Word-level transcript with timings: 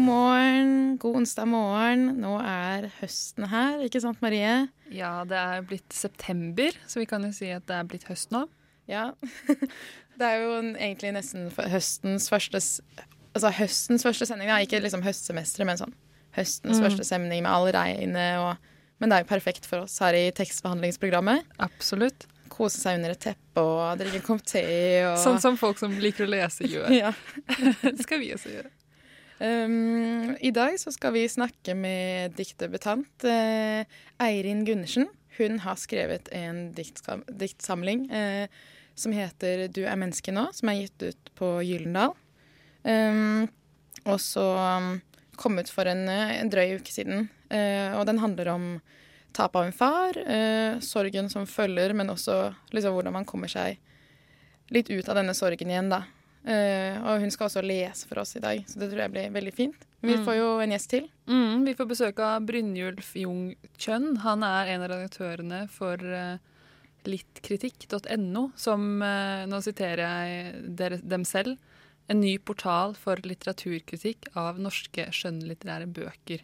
God 0.00 0.06
morgen, 0.06 0.96
god 0.96 1.16
onsdag 1.20 1.44
morgen. 1.50 2.04
Nå 2.22 2.30
er 2.40 2.86
høsten 3.02 3.44
her, 3.50 3.82
ikke 3.84 4.00
sant 4.00 4.22
Marie? 4.24 4.52
Ja, 4.88 5.26
det 5.28 5.36
er 5.36 5.66
blitt 5.68 5.92
september, 5.92 6.72
så 6.88 7.02
vi 7.02 7.08
kan 7.10 7.26
jo 7.26 7.28
si 7.36 7.50
at 7.52 7.66
det 7.68 7.76
er 7.76 7.88
blitt 7.90 8.06
høst 8.08 8.32
nå. 8.32 8.46
Ja. 8.88 9.10
Det 10.20 10.26
er 10.28 10.42
jo 10.42 10.56
egentlig 10.74 11.12
nesten 11.16 11.46
høstens 11.72 12.26
første 12.28 12.58
Altså 13.32 13.52
høstens 13.56 14.02
første 14.04 14.26
sending. 14.28 14.50
Da. 14.50 14.58
Ikke 14.60 14.80
liksom 14.82 15.00
høstsemesteret, 15.04 15.64
men 15.68 15.78
sånn 15.80 15.94
høstens 16.36 16.76
Mm. 16.80 16.82
første 16.84 17.06
sending 17.08 17.44
med 17.46 17.52
all 17.52 17.68
regnet 17.72 18.40
og 18.40 18.56
Men 19.00 19.08
det 19.08 19.16
er 19.16 19.22
jo 19.24 19.30
perfekt 19.30 19.64
for 19.64 19.84
oss 19.86 19.94
her 20.02 20.12
i 20.12 20.26
tekstbehandlingsprogrammet. 20.36 21.44
Absolutt. 21.58 22.26
Kose 22.52 22.76
seg 22.82 22.98
under 22.98 23.14
et 23.14 23.20
teppe 23.20 23.62
og 23.64 23.96
drikke 24.00 24.20
en 24.20 24.26
kopp 24.26 24.42
te 24.44 24.60
og 25.08 25.16
Sånn 25.22 25.40
som 25.40 25.56
folk 25.56 25.78
som 25.80 25.92
liker 25.92 26.26
å 26.26 26.32
lese, 26.34 26.68
gjør. 26.68 26.90
ja. 27.04 27.12
Det 27.86 28.02
skal 28.04 28.20
vi 28.20 28.34
også 28.36 28.52
gjøre. 28.52 28.68
Um, 29.40 30.36
I 30.40 30.52
dag 30.52 30.76
så 30.80 30.92
skal 30.92 31.14
vi 31.16 31.24
snakke 31.32 31.72
med 31.74 32.36
diktdebutant 32.36 33.24
uh, 33.24 33.82
Eirin 34.20 34.66
Gundersen. 34.68 35.08
Hun 35.38 35.62
har 35.64 35.80
skrevet 35.80 36.28
en 36.36 36.68
diktsamling 36.76 38.04
uh, 38.12 38.46
som 38.94 39.14
heter 39.16 39.68
'Du 39.68 39.86
er 39.86 39.96
menneske 39.96 40.32
nå', 40.32 40.50
som 40.52 40.68
er 40.68 40.82
gitt 40.82 41.02
ut 41.02 41.32
på 41.34 41.54
Gyllendal. 41.64 42.12
Um, 42.84 43.48
og 44.04 44.20
så 44.20 44.44
um, 44.76 45.00
kom 45.36 45.58
ut 45.58 45.72
for 45.72 45.88
en, 45.88 46.08
eh, 46.08 46.40
en 46.40 46.50
drøy 46.52 46.76
uke 46.80 46.92
siden. 46.92 47.28
Uh, 47.50 47.96
og 47.98 48.06
den 48.08 48.20
handler 48.20 48.52
om 48.52 48.66
tap 49.32 49.56
av 49.56 49.64
en 49.64 49.72
far, 49.72 50.16
eh, 50.18 50.80
sorgen 50.82 51.30
som 51.30 51.46
følger, 51.46 51.94
men 51.94 52.10
også 52.10 52.54
liksom, 52.74 52.96
hvordan 52.96 53.14
man 53.14 53.24
kommer 53.24 53.48
seg 53.48 53.78
litt 54.74 54.90
ut 54.90 55.08
av 55.08 55.14
denne 55.20 55.34
sorgen 55.38 55.70
igjen, 55.70 55.90
da. 55.90 56.02
Eh, 56.48 56.96
og 57.04 57.20
hun 57.20 57.30
skal 57.30 57.48
også 57.50 57.60
lese 57.62 58.06
for 58.08 58.22
oss 58.22 58.34
i 58.36 58.40
dag, 58.40 58.62
så 58.66 58.78
det 58.80 58.88
tror 58.90 59.02
jeg 59.04 59.12
blir 59.12 59.32
veldig 59.34 59.52
fint. 59.52 59.82
Vi 60.00 60.14
Mm. 60.16 60.24
får 60.24 60.36
jo 60.38 60.46
en 60.60 60.70
gjest 60.72 60.88
til. 60.90 61.08
Mm, 61.28 61.64
vi 61.66 61.74
får 61.74 61.88
besøk 61.90 62.18
av 62.24 62.46
Brynjulf 62.48 63.14
Jung 63.16 63.54
Kjønn. 63.76 64.16
Han 64.24 64.42
er 64.42 64.66
en 64.72 64.82
av 64.82 64.88
redaktørene 64.90 65.68
for 65.68 65.96
uh, 66.00 66.38
littkritikk.no, 67.04 68.50
som, 68.56 69.02
uh, 69.02 69.44
nå 69.50 69.60
siterer 69.64 70.02
jeg 70.04 70.62
dere, 70.76 70.98
dem 71.02 71.24
selv, 71.28 71.58
en 72.10 72.20
ny 72.20 72.38
portal 72.38 72.94
for 72.98 73.20
litteraturkritikk 73.22 74.30
av 74.34 74.58
norske 74.58 75.04
skjønnlitterære 75.14 75.86
bøker. 75.94 76.40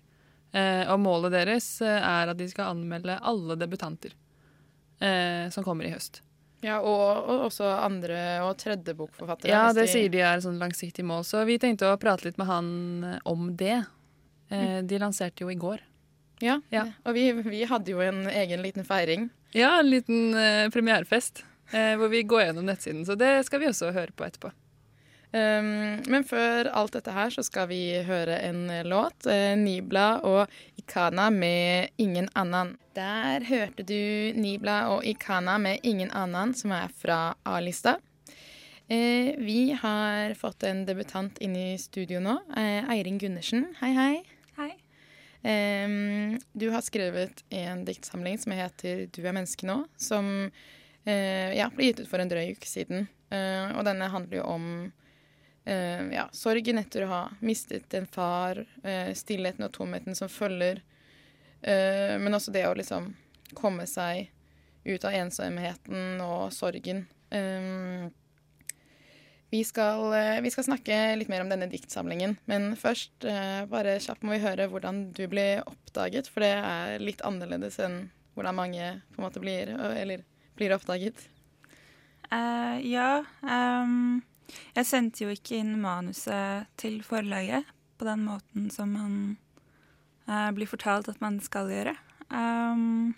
Eh, 0.55 0.85
og 0.93 1.01
målet 1.03 1.33
deres 1.35 1.67
eh, 1.83 1.99
er 1.99 2.31
at 2.31 2.39
de 2.39 2.47
skal 2.49 2.71
anmelde 2.77 3.17
alle 3.21 3.57
debutanter 3.59 4.13
eh, 5.03 5.51
som 5.53 5.65
kommer 5.67 5.85
i 5.85 5.91
høst. 5.91 6.21
Ja, 6.65 6.79
og, 6.81 7.29
og 7.29 7.43
også 7.51 7.67
andre- 7.85 8.41
og 8.47 8.57
tredjebokforfattere. 8.59 9.51
Ja, 9.53 9.73
det 9.77 9.89
sier 9.93 10.09
de 10.11 10.23
er 10.25 10.39
et 10.39 10.45
sånn 10.47 10.57
langsiktig 10.61 11.05
mål. 11.05 11.23
Så 11.29 11.43
vi 11.47 11.59
tenkte 11.63 11.91
å 11.93 11.99
prate 12.01 12.25
litt 12.25 12.39
med 12.41 12.49
han 12.49 12.71
eh, 13.05 13.19
om 13.29 13.51
det. 13.61 13.83
Eh, 14.49 14.81
de 14.83 14.99
lanserte 15.03 15.45
jo 15.45 15.51
i 15.53 15.59
går. 15.61 15.83
Ja, 16.41 16.59
Ja. 16.73 16.87
og 17.05 17.15
vi, 17.17 17.31
vi 17.33 17.65
hadde 17.65 17.91
jo 17.93 18.01
en 18.05 18.27
egen 18.29 18.61
liten 18.65 18.85
feiring. 18.85 19.29
Ja, 19.57 19.79
en 19.81 19.89
liten 19.91 20.35
eh, 20.37 20.69
premierefest 20.73 21.45
eh, 21.73 21.95
hvor 21.97 22.09
vi 22.13 22.23
går 22.29 22.47
gjennom 22.49 22.67
nettsiden. 22.69 23.05
Så 23.09 23.17
det 23.17 23.45
skal 23.47 23.61
vi 23.63 23.71
også 23.71 23.93
høre 23.97 24.13
på 24.17 24.25
etterpå. 24.27 24.51
Um, 25.33 26.01
men 26.07 26.25
før 26.25 26.71
alt 26.71 26.95
dette 26.95 27.13
her 27.13 27.33
så 27.35 27.43
skal 27.45 27.67
vi 27.69 27.81
høre 28.07 28.39
en 28.47 28.71
eh, 28.71 28.85
låt. 28.87 29.27
Eh, 29.27 29.57
Nibla 29.59 30.21
og 30.25 30.53
Ikana 30.79 31.31
med 31.31 31.89
'Ingen 31.99 32.29
annan'. 32.35 32.77
Der 32.95 33.45
hørte 33.45 33.83
du 33.83 34.33
Nibla 34.39 34.89
og 34.95 35.05
Ikana 35.05 35.59
med 35.59 35.81
'Ingen 35.83 36.11
annan', 36.11 36.55
som 36.55 36.73
er 36.73 36.89
fra 36.89 37.35
A-lista. 37.45 37.99
Eh, 38.89 39.35
vi 39.39 39.73
har 39.73 40.35
fått 40.35 40.63
en 40.63 40.85
debutant 40.87 41.39
inn 41.39 41.57
i 41.57 41.79
studio 41.79 42.21
nå. 42.21 42.39
Eh, 42.57 42.87
Eirin 42.91 43.19
Gundersen. 43.19 43.75
Hei, 43.81 43.93
hei. 43.93 44.23
Hei. 44.57 44.71
Em, 45.43 46.39
du 46.53 46.71
har 46.71 46.81
skrevet 46.81 47.43
en 47.51 47.85
diktsamling 47.85 48.39
som 48.39 48.53
heter 48.53 49.07
'Du 49.07 49.27
er 49.27 49.33
menneske 49.33 49.67
nå', 49.67 49.89
som 49.97 50.51
eh, 51.05 51.57
ja, 51.59 51.69
ble 51.69 51.85
gitt 51.91 52.01
ut 52.01 52.09
for 52.09 52.19
en 52.19 52.29
drøy 52.29 52.55
uke 52.55 52.67
siden. 52.67 53.09
Eh, 53.31 53.77
og 53.77 53.85
denne 53.85 54.09
handler 54.09 54.39
jo 54.39 54.45
om 54.45 54.93
eh, 55.67 56.03
ja, 56.15 56.27
sorgen 56.33 56.79
etter 56.81 57.07
å 57.07 57.13
ha 57.13 57.23
mistet 57.41 57.95
en 57.95 58.07
far, 58.07 58.63
uh, 58.87 59.11
stillheten 59.15 59.67
og 59.67 59.75
tomheten 59.77 60.19
som 60.19 60.33
følger, 60.33 60.83
Uh, 61.67 62.21
men 62.21 62.37
også 62.37 62.53
det 62.55 62.63
å 62.69 62.75
liksom 62.77 63.09
komme 63.57 63.87
seg 63.91 64.29
ut 64.85 65.03
av 65.09 65.15
ensomheten 65.17 66.21
og 66.23 66.53
sorgen. 66.55 67.01
Vi 69.51 69.63
skal, 69.67 70.05
vi 70.45 70.53
skal 70.53 70.67
snakke 70.69 70.99
litt 71.17 71.31
mer 71.33 71.43
om 71.43 71.51
denne 71.51 71.67
diktsamlingen, 71.73 72.37
men 72.47 72.69
først 72.79 73.27
bare 73.73 73.97
kjapt 74.05 74.23
må 74.23 74.37
vi 74.37 74.45
høre 74.45 74.69
hvordan 74.71 75.01
du 75.17 75.25
ble 75.33 75.47
oppdaget, 75.65 76.29
for 76.31 76.45
det 76.45 76.53
er 76.61 77.03
litt 77.03 77.25
annerledes 77.27 77.81
enn 77.83 77.99
hvordan 78.37 78.61
mange 78.61 78.93
på 79.11 79.19
en 79.19 79.27
måte 79.27 79.43
blir, 79.43 79.75
eller 79.75 80.23
blir 80.61 80.77
oppdaget. 80.77 81.25
Ja, 82.31 83.11
ehm, 83.43 84.21
jeg 84.77 84.87
sendte 84.87 85.25
jo 85.25 85.35
ikke 85.35 85.61
inn 85.61 85.75
manuset 85.83 86.69
til 86.81 87.01
forlaget 87.05 87.67
på 87.99 88.07
den 88.09 88.25
måten 88.29 88.71
som 88.71 88.93
man 88.95 89.15
eh, 90.29 90.51
blir 90.57 90.69
fortalt 90.71 91.09
at 91.11 91.23
man 91.25 91.41
skal 91.45 91.71
gjøre. 91.73 91.97
Um, 92.31 93.15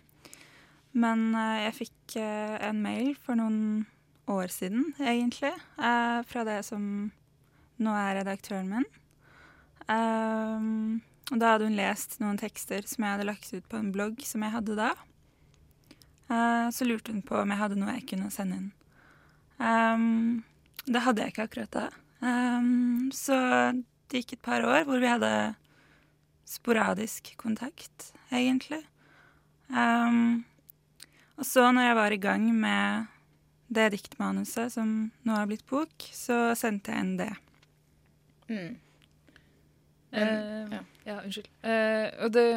men 0.96 1.28
eh, 1.34 1.64
jeg 1.66 1.76
fikk 1.82 2.16
eh, 2.20 2.56
en 2.68 2.80
mail 2.84 3.12
for 3.20 3.38
noen 3.38 3.86
år 4.28 4.52
siden, 4.52 4.92
egentlig, 5.00 5.52
eh, 5.80 6.20
fra 6.28 6.44
det 6.48 6.60
som 6.68 6.82
nå 7.78 7.94
er 7.94 8.18
redaktøren 8.20 8.70
min. 8.72 8.88
Um, 9.88 10.98
og 11.32 11.40
da 11.40 11.54
hadde 11.54 11.68
hun 11.68 11.78
lest 11.78 12.18
noen 12.20 12.40
tekster 12.40 12.84
som 12.88 13.04
jeg 13.04 13.14
hadde 13.14 13.28
lagt 13.28 13.52
ut 13.54 13.68
på 13.70 13.78
en 13.78 13.92
blogg 13.94 14.20
som 14.26 14.44
jeg 14.44 14.52
hadde 14.52 14.76
da. 14.76 14.90
Uh, 16.28 16.68
så 16.74 16.84
lurte 16.84 17.14
hun 17.14 17.24
på 17.24 17.38
om 17.40 17.54
jeg 17.54 17.60
hadde 17.60 17.78
noe 17.80 17.94
jeg 17.96 18.08
kunne 18.10 18.32
sende 18.32 18.58
inn. 18.60 18.68
Um, 19.58 20.44
det 20.92 21.04
hadde 21.04 21.24
jeg 21.24 21.34
ikke 21.34 21.46
akkurat 21.48 21.74
da. 21.74 21.86
Um, 22.20 23.10
så 23.14 23.36
det 24.10 24.22
gikk 24.22 24.38
et 24.38 24.44
par 24.44 24.64
år 24.66 24.86
hvor 24.88 25.00
vi 25.02 25.10
hadde 25.10 25.32
sporadisk 26.48 27.34
kontakt, 27.40 28.12
egentlig. 28.32 28.80
Um, 29.68 30.46
og 31.38 31.46
så 31.46 31.68
når 31.72 31.90
jeg 31.90 31.98
var 31.98 32.14
i 32.14 32.22
gang 32.22 32.48
med 32.56 33.06
det 33.68 33.90
diktmanuset 33.92 34.72
som 34.72 35.10
nå 35.28 35.36
har 35.36 35.46
blitt 35.50 35.66
bok, 35.68 36.08
så 36.14 36.56
sendte 36.56 36.94
jeg 36.94 37.04
inn 37.04 37.16
det. 37.20 37.32
Mm. 38.48 38.74
Uh, 40.08 40.72
ja. 40.72 40.82
ja. 41.04 41.20
unnskyld. 41.20 41.50
Uh, 41.60 42.08
og 42.24 42.32
det, 42.32 42.48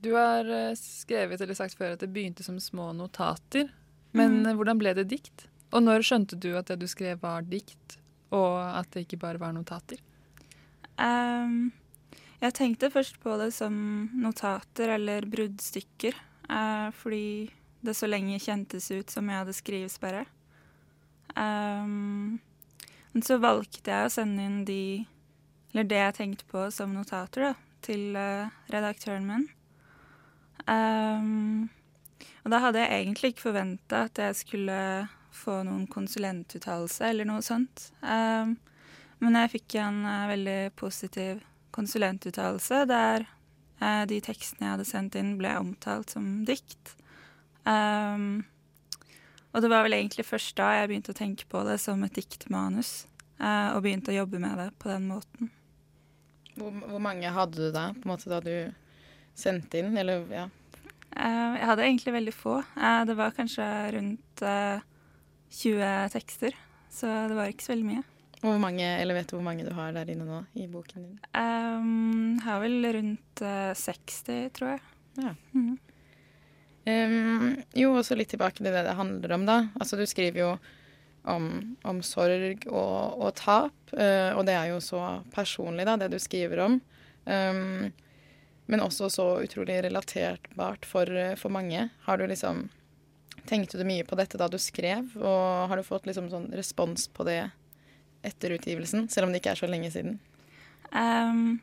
du 0.00 0.12
har 0.14 0.48
eh, 0.48 0.74
skrevet 0.78 1.40
eller 1.40 1.56
sagt 1.58 1.76
før 1.76 1.96
at 1.96 2.02
det 2.02 2.12
begynte 2.12 2.44
som 2.46 2.60
små 2.62 2.92
notater. 2.96 3.68
Men 4.16 4.44
eh, 4.46 4.54
hvordan 4.56 4.80
ble 4.80 4.94
det 4.96 5.08
dikt? 5.10 5.46
Og 5.72 5.84
når 5.84 6.04
skjønte 6.04 6.36
du 6.36 6.52
at 6.58 6.68
det 6.68 6.80
du 6.82 6.88
skrev 6.90 7.20
var 7.22 7.46
dikt, 7.48 7.96
og 8.32 8.58
at 8.60 8.90
det 8.92 9.06
ikke 9.06 9.20
bare 9.24 9.40
var 9.40 9.54
notater? 9.56 10.00
Um, 11.00 11.72
jeg 12.42 12.56
tenkte 12.56 12.92
først 12.92 13.18
på 13.22 13.36
det 13.40 13.50
som 13.56 13.74
notater 14.18 14.94
eller 14.96 15.26
bruddstykker, 15.30 16.16
uh, 16.50 16.88
fordi 16.96 17.50
det 17.82 17.96
så 17.98 18.08
lenge 18.08 18.40
kjentes 18.42 18.90
ut 18.92 19.10
som 19.10 19.28
jeg 19.28 19.42
hadde 19.42 19.56
skrivesperre. 19.56 20.26
Um, 21.36 22.40
men 23.12 23.24
så 23.24 23.40
valgte 23.40 23.92
jeg 23.92 24.08
å 24.08 24.12
sende 24.12 24.44
inn 24.44 24.62
de, 24.68 25.04
eller 25.72 25.88
det 25.88 26.00
jeg 26.00 26.18
tenkte 26.20 26.48
på 26.52 26.68
som 26.74 26.92
notater, 26.96 27.50
da, 27.50 27.54
til 27.84 28.16
uh, 28.16 28.52
redaktøren 28.72 29.28
min. 29.28 29.48
Um, 30.68 31.70
og 32.44 32.52
da 32.52 32.60
hadde 32.62 32.82
jeg 32.82 33.00
egentlig 33.00 33.32
ikke 33.32 33.48
forventa 33.48 34.04
at 34.06 34.20
jeg 34.20 34.38
skulle 34.38 34.78
få 35.36 35.62
noen 35.66 35.86
konsulentuttalelse 35.90 37.08
eller 37.08 37.28
noe 37.28 37.42
sånt. 37.44 37.90
Um, 38.00 38.56
men 39.22 39.38
jeg 39.38 39.52
fikk 39.52 39.76
en 39.78 40.02
eh, 40.08 40.28
veldig 40.32 40.58
positiv 40.78 41.42
konsulentuttalelse 41.72 42.82
der 42.90 43.24
eh, 43.78 44.02
de 44.10 44.18
tekstene 44.24 44.66
jeg 44.66 44.74
hadde 44.76 44.88
sendt 44.88 45.18
inn, 45.18 45.36
ble 45.38 45.54
omtalt 45.60 46.12
som 46.14 46.42
dikt. 46.48 46.96
Um, 47.62 48.42
og 49.52 49.62
det 49.62 49.70
var 49.70 49.86
vel 49.86 49.94
egentlig 49.98 50.26
først 50.26 50.56
da 50.58 50.72
jeg 50.74 50.90
begynte 50.90 51.14
å 51.14 51.18
tenke 51.18 51.46
på 51.50 51.62
det 51.68 51.78
som 51.82 52.02
et 52.02 52.16
diktmanus, 52.16 53.06
eh, 53.38 53.68
og 53.76 53.82
begynte 53.84 54.10
å 54.10 54.20
jobbe 54.22 54.42
med 54.42 54.58
det 54.58 54.70
på 54.82 54.90
den 54.90 55.06
måten. 55.12 55.52
Hvor, 56.56 56.72
hvor 56.88 57.02
mange 57.04 57.30
hadde 57.32 57.68
du 57.68 57.68
da, 57.72 57.90
på 57.94 58.02
en 58.02 58.12
måte, 58.14 58.32
da 58.32 58.40
du 58.42 58.56
sendte 59.38 59.80
inn? 59.80 59.94
Eller, 60.02 60.26
ja. 60.34 60.48
Eh, 61.14 61.52
jeg 61.60 61.68
hadde 61.70 61.86
egentlig 61.86 62.16
veldig 62.18 62.34
få. 62.34 62.58
Det 63.06 63.16
var 63.16 63.36
kanskje 63.36 63.68
rundt 63.94 64.42
20 65.52 66.08
tekster, 66.14 66.56
så 66.92 67.10
det 67.30 67.36
var 67.38 67.52
ikke 67.52 67.66
så 67.66 67.74
veldig 67.74 67.88
mye. 67.88 68.02
Hvor 68.42 68.58
mange, 68.58 68.82
eller 68.98 69.14
vet 69.14 69.30
du 69.30 69.36
hvor 69.36 69.46
mange 69.46 69.64
du 69.66 69.70
har 69.76 69.92
der 69.94 70.08
inne 70.10 70.26
nå 70.26 70.40
i 70.58 70.66
boken 70.70 71.04
din? 71.04 71.18
Um, 71.30 72.40
har 72.42 72.58
vel 72.64 72.88
rundt 72.96 73.42
uh, 73.44 73.70
60, 73.78 74.50
tror 74.56 74.74
jeg. 74.74 74.84
Ja. 75.22 75.34
Mhm. 75.54 75.78
Um, 76.82 77.50
jo, 77.78 77.92
også 77.94 78.16
litt 78.18 78.32
tilbake 78.32 78.58
til 78.58 78.66
det 78.66 78.80
det 78.82 78.96
handler 78.98 79.36
om, 79.36 79.44
da. 79.46 79.58
Altså, 79.78 79.94
du 80.00 80.02
skriver 80.10 80.40
jo 80.40 80.48
om, 81.30 81.44
om 81.86 82.00
sorg 82.02 82.66
og, 82.66 83.20
og 83.22 83.30
tap, 83.38 83.76
uh, 83.94 84.34
og 84.34 84.42
det 84.48 84.56
er 84.58 84.72
jo 84.72 84.80
så 84.82 85.20
personlig, 85.34 85.86
da, 85.86 85.94
det 86.00 86.10
du 86.10 86.18
skriver 86.18 86.64
om. 86.66 86.80
Um, 87.22 87.92
men 88.72 88.82
også 88.82 89.10
så 89.12 89.26
utrolig 89.44 89.80
relaterbart 89.84 90.86
for, 90.88 91.10
eh, 91.10 91.34
for 91.36 91.52
mange. 91.52 91.88
Har 92.06 92.18
du 92.18 92.26
liksom 92.26 92.68
Tenkte 93.48 93.78
du 93.80 93.84
mye 93.86 94.06
på 94.06 94.16
dette 94.18 94.38
da 94.38 94.46
du 94.50 94.58
skrev, 94.62 95.10
og 95.18 95.68
har 95.70 95.78
du 95.78 95.86
fått 95.86 96.06
liksom 96.06 96.30
sånn 96.30 96.48
respons 96.54 97.08
på 97.10 97.26
det 97.26 97.40
etter 98.22 98.54
utgivelsen, 98.54 99.08
selv 99.10 99.26
om 99.26 99.34
det 99.34 99.42
ikke 99.42 99.56
er 99.56 99.62
så 99.62 99.70
lenge 99.70 99.90
siden? 99.90 100.18
Um, 100.94 101.58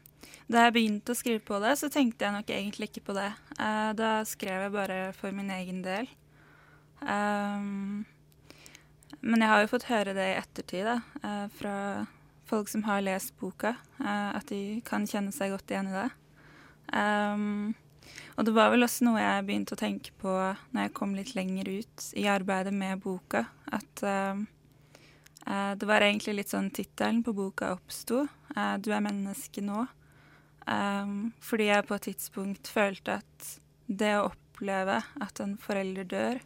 da 0.52 0.66
jeg 0.66 0.76
begynte 0.76 1.14
å 1.14 1.18
skrive 1.18 1.42
på 1.46 1.60
det, 1.64 1.76
så 1.80 1.92
tenkte 1.94 2.26
jeg 2.26 2.36
nok 2.36 2.52
egentlig 2.52 2.90
ikke 2.90 3.06
på 3.10 3.16
det. 3.18 3.30
Uh, 3.56 3.92
da 3.96 4.20
skrev 4.28 4.66
jeg 4.66 4.76
bare 4.76 5.02
for 5.16 5.36
min 5.36 5.52
egen 5.56 5.84
del. 5.86 6.10
Um, 7.00 8.06
men 9.22 9.44
jeg 9.44 9.52
har 9.52 9.64
jo 9.64 9.72
fått 9.72 9.90
høre 9.90 10.16
det 10.18 10.30
i 10.34 10.40
ettertid, 10.40 10.88
da, 10.90 10.98
uh, 11.24 11.46
fra 11.60 11.76
folk 12.50 12.72
som 12.72 12.84
har 12.88 13.06
lest 13.06 13.36
boka, 13.40 13.76
uh, 14.02 14.32
at 14.36 14.50
de 14.52 14.82
kan 14.88 15.08
kjenne 15.08 15.32
seg 15.36 15.54
godt 15.54 15.72
igjen 15.72 15.92
i 15.92 15.96
det. 15.96 16.10
Um, 16.90 17.76
og 18.40 18.46
det 18.48 18.54
var 18.56 18.70
vel 18.72 18.86
også 18.86 19.04
noe 19.04 19.20
jeg 19.20 19.44
begynte 19.50 19.76
å 19.76 19.80
tenke 19.82 20.14
på 20.16 20.32
når 20.32 20.86
jeg 20.86 20.94
kom 20.96 21.12
litt 21.12 21.34
lenger 21.36 21.68
ut 21.68 22.06
i 22.16 22.24
arbeidet 22.32 22.72
med 22.72 23.02
boka. 23.04 23.42
At 23.68 24.04
uh, 24.08 24.40
uh, 25.44 25.74
det 25.76 25.90
var 25.90 26.06
egentlig 26.06 26.38
litt 26.38 26.54
sånn 26.54 26.70
tittelen 26.72 27.20
på 27.26 27.36
boka 27.36 27.74
oppsto. 27.76 28.24
Uh, 28.56 28.78
'Du 28.80 28.94
er 28.96 29.04
menneske 29.04 29.60
nå'. 29.60 29.84
Um, 30.70 31.34
fordi 31.44 31.68
jeg 31.68 31.88
på 31.90 31.98
et 31.98 32.08
tidspunkt 32.08 32.72
følte 32.72 33.20
at 33.20 33.52
det 33.92 34.14
å 34.16 34.30
oppleve 34.30 35.02
at 35.20 35.44
en 35.44 35.58
forelder 35.60 36.08
dør, 36.08 36.42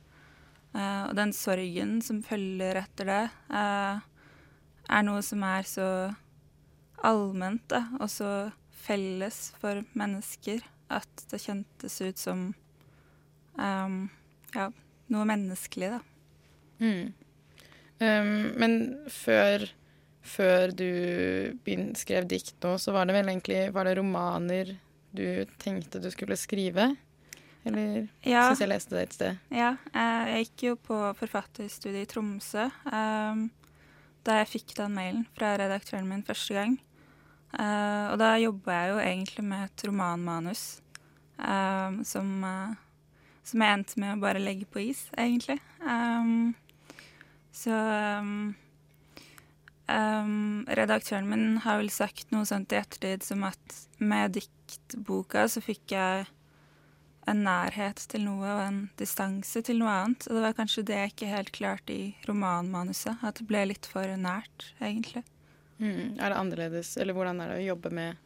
og 0.73 1.11
den 1.13 1.29
sorgen 1.37 1.99
som 2.01 2.23
følger 2.25 2.79
etter 2.79 3.05
det, 3.05 3.23
er 3.53 5.03
noe 5.05 5.21
som 5.21 5.43
er 5.45 5.67
så 5.69 5.89
allment 7.05 7.67
da, 7.69 7.83
og 7.99 8.09
så 8.09 8.29
felles 8.87 9.51
for 9.61 9.83
mennesker 9.93 10.63
at 10.91 11.23
det 11.31 11.39
kjentes 11.41 12.01
ut 12.01 12.17
som 12.19 12.41
um, 13.59 14.09
ja, 14.55 14.67
noe 15.13 15.25
menneskelig, 15.29 15.93
da. 15.95 16.01
Mm. 16.83 17.13
Um, 18.03 18.31
men 18.59 18.75
før, 19.13 19.67
før 20.25 20.73
du 20.75 20.87
skrev 21.95 22.27
dikt 22.27 22.55
nå, 22.65 22.75
så 22.81 22.91
var 22.95 23.07
det 23.07 23.15
vel 23.15 23.29
egentlig 23.31 23.59
Var 23.71 23.85
det 23.87 23.97
romaner 23.99 24.73
du 25.13 25.45
tenkte 25.61 26.01
du 26.01 26.09
skulle 26.11 26.35
skrive? 26.39 26.95
Eller 27.63 28.07
Ja. 28.25 28.49
syns 28.49 28.59
jeg 28.59 28.71
leste 28.73 28.95
det 28.97 29.03
et 29.07 29.13
sted? 29.15 29.37
Ja, 29.53 29.75
eh, 29.93 30.23
jeg 30.33 30.47
gikk 30.47 30.63
jo 30.67 30.75
på 30.75 30.97
forfatterstudiet 31.15 32.03
i 32.03 32.09
Tromsø 32.11 32.65
um, 32.91 33.45
da 34.25 34.41
jeg 34.41 34.49
fikk 34.57 34.73
den 34.75 34.95
mailen 34.97 35.23
fra 35.37 35.53
redaktøren 35.59 36.07
min 36.09 36.23
første 36.27 36.53
gang. 36.57 36.75
Eh, 37.53 38.05
og 38.09 38.17
da 38.21 38.33
jobba 38.41 38.79
jeg 38.79 38.89
jo 38.93 38.99
egentlig 39.03 39.45
med 39.45 39.67
et 39.67 39.85
romanmanus 39.85 40.63
um, 41.37 41.99
som, 42.07 42.31
eh, 42.47 42.73
som 43.45 43.63
jeg 43.63 43.77
endte 43.77 44.01
med 44.01 44.15
å 44.15 44.21
bare 44.23 44.41
legge 44.41 44.65
på 44.65 44.81
is, 44.87 45.05
egentlig. 45.17 45.59
Så 47.53 47.73
um, 49.85 50.65
redaktøren 50.65 51.29
min 51.29 51.59
har 51.61 51.77
vel 51.81 51.91
sagt 51.93 52.31
noe 52.33 52.47
sånt 52.49 52.73
i 52.73 52.79
ettertid 52.79 53.25
som 53.27 53.43
at 53.45 53.83
med 54.01 54.33
diktboka 54.39 55.45
så 55.51 55.61
fikk 55.61 55.93
jeg 55.93 56.25
en 57.29 57.43
nærhet 57.45 58.01
til 58.11 58.25
noe 58.25 58.47
og 58.47 58.61
en 58.63 58.79
distanse 58.99 59.61
til 59.63 59.79
noe 59.79 59.93
annet. 59.93 60.25
Og 60.27 60.37
det 60.37 60.45
var 60.47 60.57
kanskje 60.57 60.85
det 60.87 60.97
jeg 60.97 61.13
ikke 61.13 61.31
helt 61.31 61.53
klarte 61.55 61.95
i 61.95 62.09
romanmanuset. 62.27 63.21
At 63.23 63.39
det 63.39 63.47
ble 63.47 63.67
litt 63.71 63.87
for 63.89 64.17
nært, 64.19 64.71
egentlig. 64.81 65.23
Mm. 65.83 66.19
Er 66.19 66.31
det 66.31 66.37
annerledes, 66.39 66.93
eller 66.97 67.15
hvordan 67.17 67.41
er 67.43 67.51
det 67.51 67.57
å 67.59 67.71
jobbe 67.73 67.89
med 67.91 68.21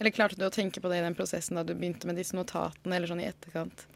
Eller 0.00 0.12
klarte 0.12 0.36
du 0.36 0.42
å 0.44 0.52
tenke 0.52 0.80
på 0.82 0.90
det 0.90 0.98
i 0.98 1.04
den 1.04 1.14
prosessen 1.16 1.56
da 1.56 1.62
du 1.64 1.70
begynte 1.72 2.08
med 2.08 2.18
disse 2.18 2.36
notatene, 2.36 2.98
eller 2.98 3.08
sånn 3.08 3.22
i 3.22 3.28
etterkant? 3.30 3.86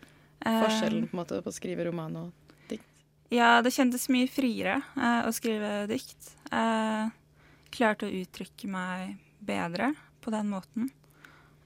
Forskjellen 0.40 1.10
på 1.10 1.12
en 1.12 1.20
måte 1.20 1.40
på 1.44 1.52
å 1.52 1.56
skrive 1.56 1.84
roman 1.84 2.14
og 2.16 2.54
dikt? 2.70 2.86
Ja, 3.28 3.58
det 3.60 3.74
kjentes 3.74 4.06
mye 4.08 4.30
friere 4.30 4.78
eh, 4.96 5.26
å 5.28 5.32
skrive 5.36 5.84
dikt. 5.90 6.30
Eh, 6.48 7.12
klarte 7.74 8.08
å 8.08 8.14
uttrykke 8.22 8.70
meg 8.72 9.18
bedre 9.44 9.92
på 10.24 10.32
den 10.32 10.48
måten. 10.54 10.88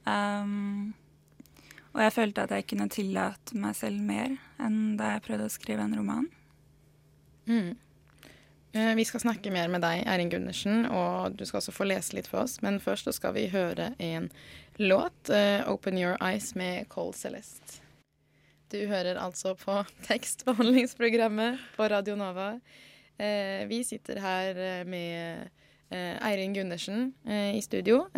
Um, 0.04 0.94
og 1.94 2.02
jeg 2.02 2.14
følte 2.16 2.44
at 2.44 2.52
jeg 2.52 2.66
kunne 2.72 2.90
tillate 2.92 3.56
meg 3.56 3.76
selv 3.78 4.02
mer 4.02 4.34
enn 4.60 4.96
da 4.98 5.14
jeg 5.14 5.24
prøvde 5.28 5.46
å 5.46 5.54
skrive 5.54 5.86
en 5.86 5.94
roman. 5.96 6.26
Mm. 7.46 7.74
Eh, 8.74 8.94
Vi 8.94 9.04
skal 9.04 9.20
snakke 9.22 9.52
mer 9.54 9.68
med 9.70 9.84
deg, 9.84 10.02
Eirin 10.10 10.30
Gundersen, 10.32 10.86
og 10.90 11.36
du 11.38 11.44
skal 11.46 11.60
også 11.60 11.74
få 11.74 11.86
lese 11.86 12.16
litt 12.16 12.26
for 12.30 12.42
oss. 12.42 12.56
Men 12.64 12.80
først 12.82 13.06
skal 13.14 13.34
vi 13.36 13.46
høre 13.52 13.92
en 14.02 14.30
låt, 14.78 15.30
eh, 15.30 15.62
'Open 15.68 15.98
Your 15.98 16.16
Eyes' 16.20 16.56
med 16.56 16.88
Cole 16.88 17.12
Celeste. 17.14 17.80
Du 18.70 18.86
hører 18.86 19.14
altså 19.16 19.54
på 19.54 19.84
tekstbehandlingsprogrammet 20.08 21.58
på 21.76 21.88
Radio 21.90 22.16
Nova. 22.16 22.60
Eh, 23.18 23.66
Vi 23.68 23.84
sitter 23.84 24.18
her 24.18 24.84
med 24.84 25.48
Eirin 25.92 26.52
Gundersen 26.54 27.12
i 27.54 27.60
studio. 27.60 28.08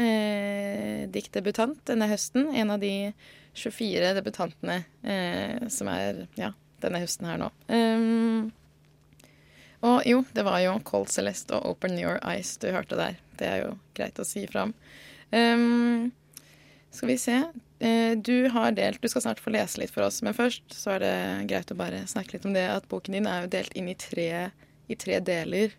Diktdebutant 1.12 1.84
denne 1.84 2.08
høsten. 2.08 2.54
En 2.54 2.70
av 2.70 2.80
de 2.80 3.12
24 3.54 4.14
debutantene 4.14 4.84
som 5.68 5.88
er 5.88 6.26
ja, 6.38 6.52
denne 6.80 6.98
høsten 7.00 7.26
her 7.26 7.36
nå. 7.36 7.50
Og 9.86 10.02
jo, 10.08 10.22
det 10.34 10.42
var 10.46 10.60
jo 10.64 10.78
Cold 10.86 11.10
Celeste 11.12 11.54
og 11.54 11.76
Open 11.76 11.94
Your 12.00 12.18
Eyes 12.26 12.56
du 12.62 12.70
hørte 12.74 12.98
der. 12.98 13.18
Det 13.38 13.46
er 13.46 13.62
jo 13.62 13.74
greit 13.94 14.18
å 14.18 14.26
si 14.26 14.46
fram. 14.50 14.72
Um, 15.30 16.12
skal 16.90 17.12
vi 17.12 17.18
se. 17.20 17.36
Eh, 17.78 18.16
du 18.16 18.48
har 18.48 18.72
delt 18.72 19.02
Du 19.02 19.08
skal 19.08 19.22
snart 19.22 19.40
få 19.42 19.52
lese 19.52 19.82
litt 19.82 19.92
for 19.92 20.06
oss, 20.06 20.22
men 20.24 20.36
først 20.36 20.72
så 20.72 20.94
er 20.96 21.02
det 21.04 21.16
greit 21.50 21.72
å 21.72 21.76
bare 21.76 22.06
snakke 22.08 22.36
litt 22.36 22.46
om 22.48 22.54
det 22.56 22.64
at 22.72 22.86
boken 22.88 23.18
din 23.18 23.28
er 23.28 23.44
jo 23.44 23.52
delt 23.52 23.76
inn 23.76 23.90
i 23.92 23.98
tre, 24.00 24.30
i 24.88 24.96
tre 24.96 25.20
deler. 25.20 25.76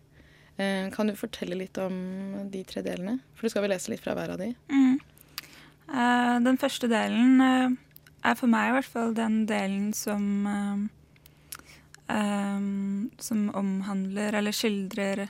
Eh, 0.56 0.86
kan 0.94 1.10
du 1.10 1.16
fortelle 1.18 1.58
litt 1.58 1.78
om 1.82 1.96
de 2.52 2.62
tre 2.68 2.84
delene? 2.86 3.18
For 3.34 3.46
du 3.46 3.54
skal 3.54 3.66
vel 3.66 3.74
lese 3.74 3.90
litt 3.90 4.04
fra 4.04 4.14
hver 4.18 4.36
av 4.36 4.40
de? 4.40 4.52
Mm. 4.70 5.00
Eh, 5.88 6.36
den 6.46 6.60
første 6.60 6.90
delen 6.90 7.42
er 7.42 8.38
for 8.38 8.50
meg 8.50 8.70
i 8.70 8.78
hvert 8.78 8.92
fall 8.94 9.12
den 9.16 9.42
delen 9.50 9.90
som 9.96 10.88
eh, 12.08 12.60
Som 13.18 13.50
omhandler 13.54 14.38
eller 14.40 14.52
skildrer 14.52 15.28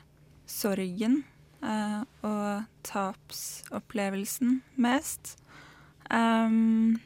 sorgen 0.49 1.23
uh, 1.63 2.03
og 2.27 2.65
tapsopplevelsen 2.87 4.59
mest. 4.81 5.37
Um, 6.11 6.97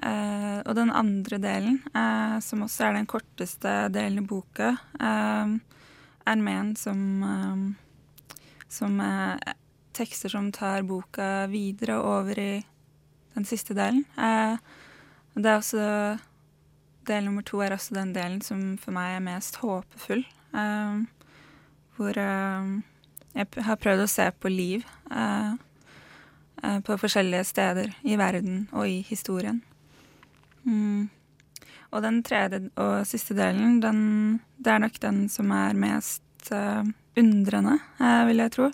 uh, 0.00 0.60
og 0.64 0.74
den 0.78 0.92
andre 0.94 1.40
delen, 1.42 1.80
uh, 1.94 2.38
som 2.44 2.64
også 2.66 2.88
er 2.88 2.98
den 2.98 3.10
korteste 3.10 3.74
delen 3.92 4.22
i 4.22 4.26
boka, 4.26 4.74
eh, 5.00 5.58
er 6.30 6.36
ment 6.38 6.78
som, 6.78 7.76
som 8.68 9.00
tekster 9.96 10.30
som 10.30 10.50
tar 10.54 10.84
boka 10.86 11.48
videre 11.50 11.96
over 11.98 12.38
i 12.38 12.52
den 13.34 13.46
siste 13.48 13.74
delen. 13.74 14.04
Det 15.34 15.48
er 15.48 15.56
også 15.56 15.86
Del 17.10 17.26
nummer 17.26 17.42
to 17.42 17.58
er 17.64 17.74
også 17.74 17.96
den 17.96 18.12
delen 18.14 18.38
som 18.44 18.76
for 18.78 18.94
meg 18.94 19.16
er 19.16 19.24
mest 19.24 19.58
håpefull. 19.64 20.22
Uh, 20.54 21.02
hvor 21.98 22.14
uh, 22.14 22.70
jeg 23.34 23.66
har 23.66 23.80
prøvd 23.82 24.04
å 24.04 24.10
se 24.10 24.26
på 24.38 24.50
liv 24.52 24.86
uh, 25.10 25.54
på 26.86 26.98
forskjellige 27.00 27.46
steder 27.48 27.94
i 28.04 28.18
verden 28.20 28.66
og 28.76 28.86
i 28.86 29.00
historien. 29.08 29.62
Mm. 30.62 31.08
Og 31.90 32.02
den 32.04 32.20
tredje 32.22 32.60
og 32.78 33.06
siste 33.08 33.34
delen, 33.34 33.78
den, 33.82 34.02
det 34.60 34.74
er 34.74 34.82
nok 34.84 34.98
den 35.02 35.22
som 35.32 35.50
er 35.56 35.78
mest 35.80 36.52
eh, 36.52 36.84
undrende, 37.18 37.78
vil 38.28 38.42
jeg 38.44 38.52
tro. 38.54 38.68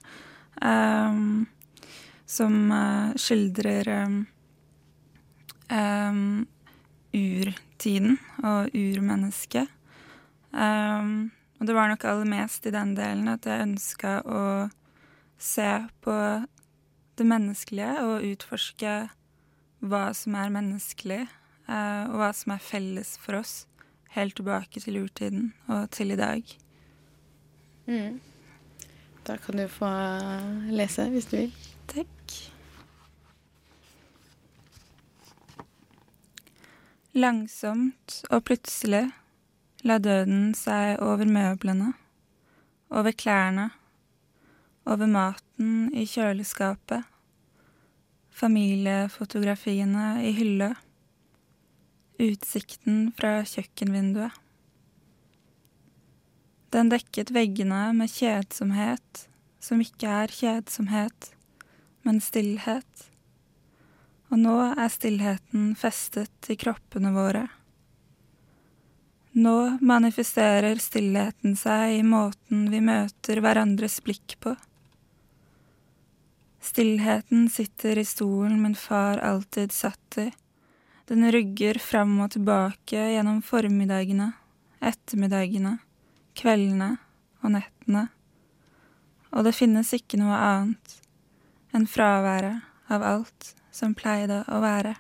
Um, 0.58 1.46
som 2.26 2.74
skildrer 3.22 3.88
um, 4.02 4.18
um, 5.70 6.44
urtiden 7.86 8.18
og 8.42 8.70
urmennesket. 8.74 9.68
Um, 10.50 11.30
og 11.60 11.66
det 11.66 11.74
var 11.74 11.88
nok 11.88 12.04
aller 12.04 12.26
mest 12.26 12.66
i 12.66 12.72
den 12.74 12.96
delen 12.96 13.28
at 13.28 13.46
jeg 13.46 13.62
ønska 13.62 14.20
å 14.26 14.68
se 15.38 15.86
på 16.02 16.16
det 17.16 17.26
menneskelige 17.26 18.02
og 18.02 18.24
utforske 18.26 18.96
hva 19.86 20.04
som 20.16 20.34
er 20.34 20.52
menneskelig, 20.52 21.26
uh, 21.68 22.10
og 22.10 22.18
hva 22.20 22.32
som 22.34 22.56
er 22.56 22.64
felles 22.64 23.16
for 23.22 23.38
oss, 23.40 23.66
helt 24.16 24.36
tilbake 24.36 24.80
til 24.80 25.04
urtiden 25.04 25.52
og 25.68 25.90
til 25.90 26.10
i 26.12 26.18
dag. 26.18 26.42
Mm. 27.86 28.18
Da 29.26 29.36
kan 29.36 29.58
du 29.58 29.66
få 29.68 29.90
lese, 30.72 31.08
hvis 31.10 31.30
du 31.30 31.36
vil. 31.36 31.56
Takk. 31.90 32.15
Langsomt 37.16 38.18
og 38.28 38.42
plutselig 38.44 39.06
la 39.88 39.94
døden 40.04 40.50
seg 40.52 40.98
over 41.00 41.24
møblene, 41.24 41.94
over 42.92 43.14
klærne, 43.16 43.70
over 44.84 45.08
maten 45.08 45.88
i 45.96 46.04
kjøleskapet, 46.04 47.06
familiefotografiene 48.36 50.10
i 50.28 50.34
hylla, 50.36 50.74
utsikten 52.20 53.08
fra 53.16 53.38
kjøkkenvinduet. 53.48 54.36
Den 56.76 56.92
dekket 56.92 57.32
veggene 57.32 57.80
med 57.96 58.12
kjedsomhet 58.12 59.24
som 59.56 59.80
ikke 59.80 60.12
er 60.20 60.36
kjedsomhet, 60.42 61.32
men 62.04 62.20
stillhet. 62.20 63.08
Og 64.32 64.40
nå 64.42 64.56
er 64.72 64.90
stillheten 64.90 65.74
festet 65.78 66.50
i 66.50 66.56
kroppene 66.58 67.12
våre. 67.14 67.46
Nå 69.36 69.78
manifesterer 69.84 70.80
stillheten 70.80 71.58
seg 71.60 71.98
i 71.98 72.04
måten 72.06 72.70
vi 72.72 72.80
møter 72.80 73.42
hverandres 73.44 74.00
blikk 74.02 74.38
på. 74.40 74.54
Stillheten 76.64 77.44
sitter 77.52 78.00
i 78.00 78.04
stolen 78.08 78.62
min 78.62 78.74
far 78.74 79.20
alltid 79.22 79.72
satt 79.72 80.18
i. 80.18 80.30
Den 81.06 81.28
rugger 81.32 81.78
fram 81.78 82.16
og 82.24 82.32
tilbake 82.34 82.98
gjennom 83.12 83.38
formiddagene, 83.46 84.32
ettermiddagene, 84.80 85.76
kveldene 86.34 86.96
og 87.44 87.54
nettene. 87.54 88.08
Og 89.30 89.46
det 89.46 89.54
finnes 89.54 89.92
ikke 89.94 90.18
noe 90.18 90.34
annet 90.34 90.96
enn 91.76 91.86
fraværet 91.86 92.64
av 92.90 93.04
alt 93.04 93.52
som 93.76 93.92
pleide 93.96 94.40
å 94.48 94.62
være. 94.64 94.94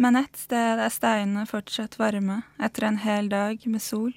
Men 0.00 0.16
et 0.16 0.38
sted 0.40 0.80
er 0.80 0.92
steinene 0.92 1.44
fortsatt 1.44 1.98
varme 2.00 2.38
etter 2.56 2.86
en 2.88 2.96
hel 3.02 3.28
dag 3.28 3.60
med 3.68 3.82
sol. 3.84 4.14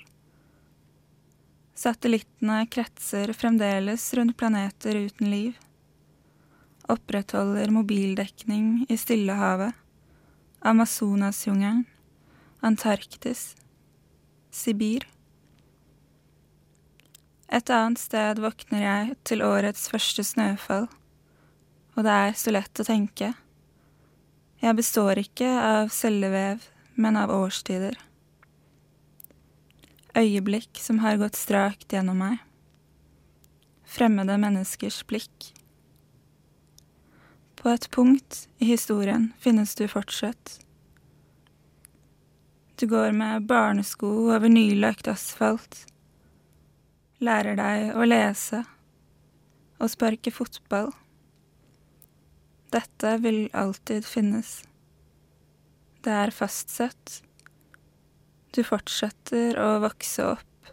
Satellittene 1.75 2.61
kretser 2.71 3.33
fremdeles 3.35 4.05
rundt 4.15 4.37
planeter 4.39 4.95
uten 4.95 5.27
liv. 5.27 5.57
Opprettholder 6.87 7.73
mobildekning 7.75 8.85
i 8.87 8.95
Stillehavet, 8.99 9.75
Amazonasjungelen, 10.63 11.83
Antarktis, 12.63 13.57
Sibir. 14.51 15.03
Et 17.53 17.69
annet 17.69 18.01
sted 18.01 18.39
våkner 18.41 18.81
jeg 18.81 19.15
til 19.29 19.43
årets 19.45 19.85
første 19.91 20.23
snøfall, 20.25 20.87
og 21.93 22.07
det 22.07 22.13
er 22.23 22.31
så 22.39 22.53
lett 22.55 22.81
å 22.81 22.85
tenke. 22.87 23.29
Jeg 24.63 24.77
består 24.79 25.21
ikke 25.21 25.51
av 25.61 25.91
cellevev, 25.93 26.65
men 26.97 27.19
av 27.19 27.29
årstider. 27.35 27.99
Øyeblikk 30.17 30.81
som 30.81 31.03
har 31.05 31.21
gått 31.21 31.37
strakt 31.37 31.93
gjennom 31.93 32.25
meg. 32.25 32.41
Fremmede 33.85 34.39
menneskers 34.41 35.03
blikk. 35.05 35.53
På 37.61 37.69
et 37.69 37.85
punkt 37.93 38.47
i 38.57 38.73
historien 38.73 39.29
finnes 39.37 39.77
du 39.77 39.85
fortsatt. 39.87 40.57
Du 42.81 42.89
går 42.89 43.13
med 43.13 43.45
barnesko 43.45 44.09
over 44.33 44.49
nylagt 44.49 45.07
asfalt. 45.07 45.85
Lærer 47.23 47.55
deg 47.55 47.93
å 47.95 48.03
lese 48.03 48.63
og 49.79 49.91
sparke 49.91 50.31
fotball. 50.33 50.89
Dette 52.73 53.17
vil 53.23 53.45
alltid 53.55 54.03
finnes. 54.07 54.63
Det 56.03 56.11
er 56.11 56.33
fastsatt. 56.35 57.21
Du 58.53 58.59
fortsetter 58.65 59.57
å 59.57 59.77
vokse 59.81 60.25
opp, 60.35 60.71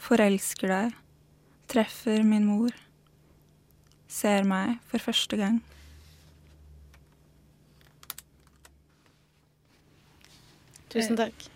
forelsker 0.00 0.70
deg, 0.72 0.94
treffer 1.68 2.22
min 2.24 2.46
mor, 2.48 2.76
ser 4.08 4.46
meg 4.48 4.78
for 4.88 5.02
første 5.02 5.40
gang. 5.40 5.58
Tusen 10.94 11.18
takk. 11.18 11.53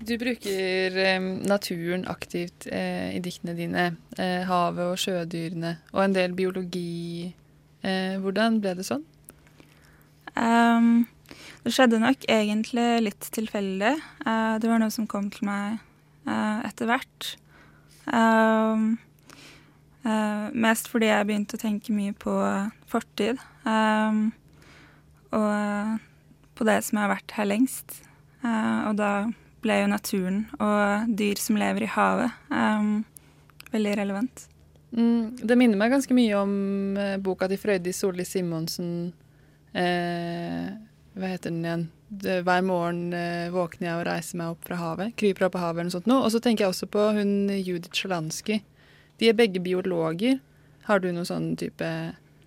Du 0.00 0.14
bruker 0.16 0.96
eh, 0.96 1.20
naturen 1.20 2.06
aktivt 2.08 2.64
eh, 2.72 3.12
i 3.12 3.20
diktene 3.20 3.52
dine. 3.52 3.82
Eh, 4.16 4.46
havet 4.48 4.94
og 4.94 5.00
sjødyrene, 5.00 5.74
og 5.92 6.04
en 6.06 6.14
del 6.16 6.32
biologi. 6.36 7.28
Eh, 7.84 8.16
hvordan 8.22 8.62
ble 8.64 8.72
det 8.78 8.86
sånn? 8.88 9.04
Um, 10.40 11.04
det 11.66 11.74
skjedde 11.74 12.00
nok 12.00 12.24
egentlig 12.32 12.86
litt 13.04 13.28
tilfeldig. 13.36 13.92
Uh, 14.24 14.56
det 14.62 14.70
var 14.70 14.80
noe 14.80 14.94
som 14.94 15.08
kom 15.10 15.28
til 15.34 15.50
meg 15.50 15.76
uh, 16.24 16.64
etter 16.64 16.88
hvert. 16.88 17.34
Um, 18.08 18.94
uh, 20.06 20.48
mest 20.56 20.88
fordi 20.88 21.10
jeg 21.10 21.28
begynte 21.28 21.60
å 21.60 21.64
tenke 21.66 21.92
mye 21.92 22.16
på 22.16 22.38
fortid. 22.88 23.42
Um, 23.68 24.30
og 25.36 26.00
på 26.56 26.68
det 26.72 26.80
som 26.88 27.02
har 27.02 27.12
vært 27.12 27.36
her 27.36 27.52
lengst. 27.52 28.00
og 28.40 28.96
da 28.96 29.28
ble 29.60 29.82
jo 29.82 29.90
naturen 29.90 30.44
og 30.58 31.10
dyr 31.18 31.40
som 31.40 31.58
lever 31.60 31.84
i 31.84 31.92
havet, 31.92 32.32
veldig 33.70 33.96
relevant. 34.00 34.46
Mm, 34.90 35.36
det 35.46 35.56
minner 35.58 35.78
meg 35.78 35.92
ganske 35.92 36.14
mye 36.16 36.38
om 36.38 36.54
eh, 36.98 37.16
boka 37.22 37.46
til 37.50 37.60
Frøydis 37.62 38.00
Solli 38.02 38.26
Simonsen. 38.26 39.12
Eh, 39.70 40.70
hva 41.14 41.30
heter 41.30 41.52
den 41.52 41.66
igjen? 41.66 41.84
Det, 42.10 42.40
hver 42.46 42.64
morgen 42.66 43.14
eh, 43.14 43.52
våkner 43.54 43.86
jeg 43.86 44.00
og 44.00 44.06
reiser 44.08 44.40
meg 44.40 44.56
opp 44.56 44.66
fra 44.66 44.80
havet. 44.80 45.14
Kryper 45.20 45.46
opp 45.46 45.58
av 45.60 45.68
havet 45.68 45.84
eller 45.84 45.92
noe 45.92 45.96
sånt. 45.98 46.10
Og 46.16 46.30
så 46.34 46.42
tenker 46.42 46.66
jeg 46.66 46.74
også 46.74 46.90
på 46.90 47.06
hun 47.20 47.32
Judith 47.60 47.94
Sjalansky. 47.94 48.58
De 49.22 49.30
er 49.30 49.38
begge 49.38 49.62
biologer. 49.62 50.40
Har 50.88 51.02
du 51.02 51.10
noen 51.12 51.28
sånn 51.28 51.52
type 51.60 51.86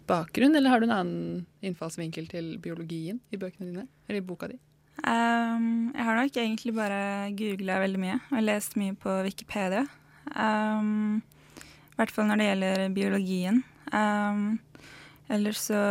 bakgrunn, 0.09 0.57
eller 0.59 0.73
har 0.73 0.81
du 0.81 0.89
en 0.89 0.97
annen 0.97 1.43
innfallsvinkel 1.63 2.27
til 2.27 2.57
biologien 2.59 3.21
i 3.31 3.39
bøkene 3.39 3.69
dine? 3.69 3.87
Eller 4.09 4.19
i 4.19 4.25
boka 4.25 4.51
di? 4.51 4.59
Um, 5.01 5.89
jeg 5.95 6.05
har 6.05 6.15
nok 6.19 6.37
egentlig 6.37 6.73
bare 6.77 7.31
googla 7.35 7.79
veldig 7.81 7.99
mye 7.99 8.19
og 8.29 8.43
lest 8.45 8.77
mye 8.79 8.93
på 8.95 9.15
Wikipedia. 9.25 9.87
Um, 10.37 11.23
i 11.93 11.97
hvert 11.97 12.13
fall 12.13 12.29
når 12.29 12.39
det 12.39 12.47
gjelder 12.49 12.83
biologien. 12.93 13.63
Um, 13.91 14.59
ellers 15.33 15.65
så 15.69 15.81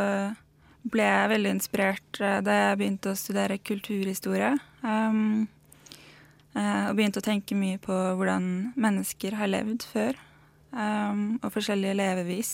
ble 0.93 1.07
jeg 1.07 1.33
veldig 1.35 1.55
inspirert 1.59 2.23
uh, 2.23 2.39
da 2.47 2.57
jeg 2.59 2.81
begynte 2.81 3.13
å 3.13 3.19
studere 3.19 3.61
kulturhistorie. 3.61 4.55
Um, 4.83 5.49
og 6.53 6.97
begynte 6.99 7.23
å 7.23 7.25
tenke 7.25 7.57
mye 7.57 7.79
på 7.81 7.95
hvordan 8.19 8.75
mennesker 8.77 9.39
har 9.39 9.49
levd 9.49 9.87
før. 9.89 10.19
Um, 10.73 11.39
og 11.43 11.53
forskjellige 11.55 11.97
levevis. 11.97 12.51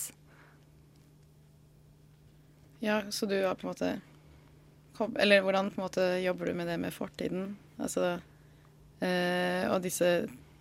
Ja, 2.82 3.02
så 3.10 3.26
du 3.26 3.34
har 3.42 3.54
på 3.58 3.66
en 3.66 3.72
måte 3.72 3.90
Eller 5.18 5.44
hvordan 5.44 5.70
på 5.70 5.80
en 5.80 5.86
måte 5.86 6.06
jobber 6.22 6.50
du 6.50 6.58
med 6.58 6.68
det 6.70 6.78
med 6.82 6.94
fortiden? 6.94 7.56
Altså 7.78 8.18
eh, 9.00 9.64
Og 9.70 9.82
disse 9.84 10.10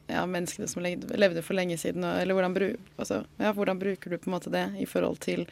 ja, 0.08 0.26
menneskene 0.26 0.68
som 0.68 0.84
levde 0.84 1.44
for 1.44 1.58
lenge 1.58 1.78
siden, 1.78 2.04
eller 2.04 2.38
hvordan, 2.38 2.54
bru, 2.56 2.70
altså, 2.96 3.24
ja, 3.38 3.52
hvordan, 3.52 3.80
bruker 3.80 4.10
du 4.10 4.18
på 4.18 4.30
en 4.30 4.36
måte 4.38 4.54
det 4.54 4.68
i 4.80 4.86
forhold 4.88 5.20
til 5.24 5.44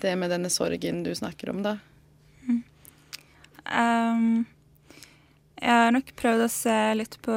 det 0.00 0.12
med 0.18 0.30
denne 0.30 0.50
sorgen 0.52 1.02
du 1.02 1.10
snakker 1.14 1.50
om, 1.50 1.64
da? 1.66 1.78
Um, 3.66 4.44
jeg 5.56 5.72
har 5.72 5.90
nok 5.94 6.12
prøvd 6.20 6.44
å 6.44 6.52
se 6.52 6.76
litt 6.94 7.16
på, 7.24 7.36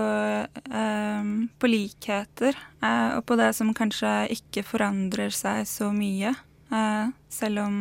um, 0.70 1.48
på 1.58 1.72
likheter, 1.72 2.58
uh, 2.84 3.18
og 3.18 3.24
på 3.25 3.39
det 3.39 3.50
som 3.58 3.74
kanskje 3.74 4.12
ikke 4.36 4.65
forandrer 4.68 5.34
seg 5.34 5.63
så 5.70 5.89
mye, 5.96 6.36
uh, 6.74 7.10
selv 7.34 7.63
om 7.63 7.79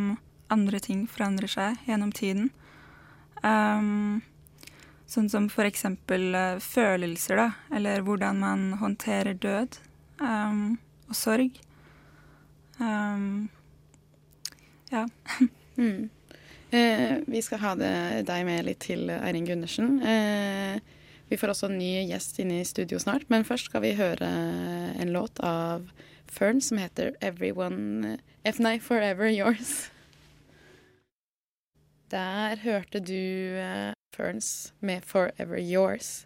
andre 0.48 0.80
ting 0.80 1.04
forandrer 1.10 1.50
seg 1.52 1.90
gjennom 1.90 2.14
tiden. 2.14 2.48
Um, 3.42 4.20
Sånn 5.08 5.30
som 5.32 5.46
for 5.48 5.64
eksempel 5.64 6.34
uh, 6.36 6.58
følelser, 6.60 7.38
da, 7.40 7.76
eller 7.78 8.02
hvordan 8.04 8.42
man 8.42 8.64
håndterer 8.76 9.38
død 9.40 9.78
um, 10.20 10.76
og 11.08 11.16
sorg. 11.16 11.56
Um, 12.76 13.48
ja. 14.92 15.06
mm. 15.80 16.10
eh, 16.70 17.16
vi 17.24 17.42
skal 17.42 17.62
ha 17.64 17.72
det, 17.80 17.94
deg 18.28 18.44
med 18.48 18.68
litt 18.68 18.84
til 18.84 19.08
Eirin 19.16 19.48
Gundersen. 19.48 19.96
Eh, 20.04 20.94
Vi 21.28 21.36
får 21.36 21.52
også 21.52 21.68
en 21.68 21.76
ny 21.76 22.06
gjest 22.08 22.38
inne 22.40 22.62
i 22.62 22.64
studio 22.64 22.96
snart, 23.00 23.26
men 23.28 23.44
først 23.44 23.68
skal 23.68 23.82
vi 23.84 23.90
høre 23.98 24.28
en 24.96 25.10
låt 25.12 25.40
av 25.44 25.90
Fern 26.24 26.60
som 26.64 26.78
heter 26.80 27.12
'Everyone 27.20 28.16
F9 28.48 28.80
Forever 28.80 29.28
Yours'. 29.28 29.90
Der 32.10 32.56
hørte 32.62 33.00
du 33.04 33.58
uh, 33.60 33.92
Ferns 34.16 34.72
med 34.80 35.04
'Forever 35.04 35.58
Yours'. 35.60 36.24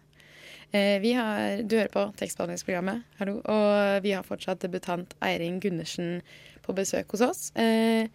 Uh, 0.73 1.01
vi 1.01 1.11
har, 1.11 1.61
du 1.61 1.75
hører 1.75 1.91
på 1.91 2.05
tekstbehandlingsprogrammet, 2.17 3.03
hallo, 3.19 3.41
og 3.43 4.03
vi 4.03 4.13
har 4.15 4.23
fortsatt 4.23 4.63
debutant 4.63 5.13
Eirin 5.21 5.59
Gundersen 5.59 6.21
på 6.63 6.73
besøk 6.73 7.11
hos 7.11 7.21
oss. 7.21 7.41
Uh, 7.59 8.07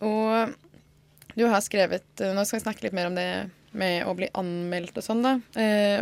og 0.00 0.54
du 1.36 1.44
har 1.46 1.60
skrevet 1.60 2.22
Nå 2.22 2.44
skal 2.46 2.58
vi 2.58 2.64
snakke 2.64 2.86
litt 2.86 2.96
mer 2.96 3.10
om 3.10 3.18
det 3.18 3.28
med 3.78 4.06
å 4.08 4.14
bli 4.16 4.30
anmeldt 4.38 4.96
og 4.96 5.04
sånn, 5.04 5.20
da. 5.22 5.34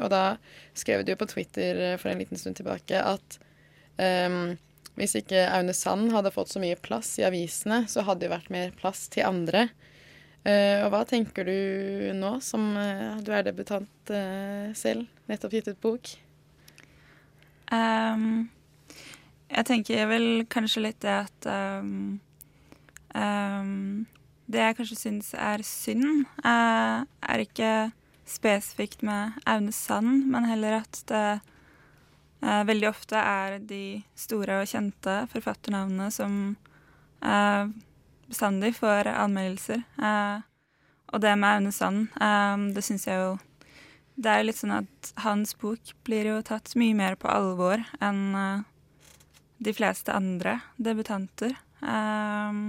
Og 0.05 0.07
da 0.13 0.37
skrev 0.77 1.03
du 1.05 1.11
på 1.19 1.27
Twitter 1.29 1.97
for 1.99 2.13
en 2.13 2.21
liten 2.23 2.39
stund 2.39 2.57
tilbake 2.61 3.01
at 3.01 3.39
um, 3.99 4.55
hvis 4.97 5.17
ikke 5.19 5.43
Aune 5.51 5.75
Sand 5.77 6.13
hadde 6.15 6.33
fått 6.33 6.55
så 6.55 6.63
mye 6.63 6.79
plass 6.81 7.17
i 7.21 7.27
avisene, 7.27 7.83
så 7.91 8.05
hadde 8.07 8.25
det 8.25 8.33
vært 8.33 8.53
mer 8.55 8.73
plass 8.79 9.09
til 9.13 9.27
andre. 9.29 9.67
Uh, 10.47 10.85
og 10.85 10.93
hva 10.93 11.01
tenker 11.09 11.49
du 11.49 12.13
nå, 12.15 12.37
som 12.45 12.69
uh, 12.79 13.17
du 13.19 13.33
er 13.35 13.43
debutant 13.49 14.13
uh, 14.15 14.71
selv, 14.79 15.09
nettopp 15.27 15.57
gitt 15.57 15.71
ut 15.73 15.81
bok? 15.83 16.13
Um, 17.75 18.47
jeg 19.51 19.67
tenker 19.67 20.07
vel 20.07 20.29
kanskje 20.51 20.85
litt 20.85 21.01
det 21.03 21.17
at 21.25 21.49
um, 21.51 22.21
um, 23.11 24.07
Det 24.47 24.63
jeg 24.63 24.77
kanskje 24.79 24.99
syns 25.01 25.33
er 25.35 25.63
synd, 25.67 26.29
er 26.47 27.43
ikke 27.43 27.91
spesifikt 28.27 29.03
med 29.07 29.35
Aune 29.51 29.75
Sand, 29.75 30.29
men 30.31 30.47
heller 30.47 30.79
at 30.85 31.03
det 31.11 31.25
uh, 31.43 32.63
veldig 32.71 32.89
ofte 32.93 33.19
er 33.19 33.59
de 33.59 34.03
store 34.15 34.61
og 34.63 34.71
kjente 34.71 35.19
forfatternavnene 35.33 36.07
som 36.15 36.39
eh, 37.23 37.67
bestandig 38.29 38.75
for 38.79 39.09
anmeldelser. 39.11 39.83
Eh, 40.03 40.45
og 41.15 41.23
det 41.23 41.35
med 41.39 41.61
Aune 41.61 41.73
Sand, 41.75 42.09
eh, 42.21 42.57
det 42.75 42.85
syns 42.85 43.07
jeg 43.07 43.21
jo 43.23 43.37
Det 44.17 44.33
er 44.33 44.47
litt 44.47 44.57
sånn 44.57 44.73
at 44.73 45.11
hans 45.21 45.51
bok 45.61 45.91
blir 46.09 46.25
jo 46.25 46.39
tatt 46.41 46.73
mye 46.81 46.95
mer 46.97 47.19
på 47.21 47.29
alvor 47.29 47.83
enn 48.01 48.23
eh, 48.35 48.63
de 49.61 49.73
fleste 49.77 50.13
andre 50.13 50.61
debutanter. 50.81 51.53
Eh, 51.85 52.63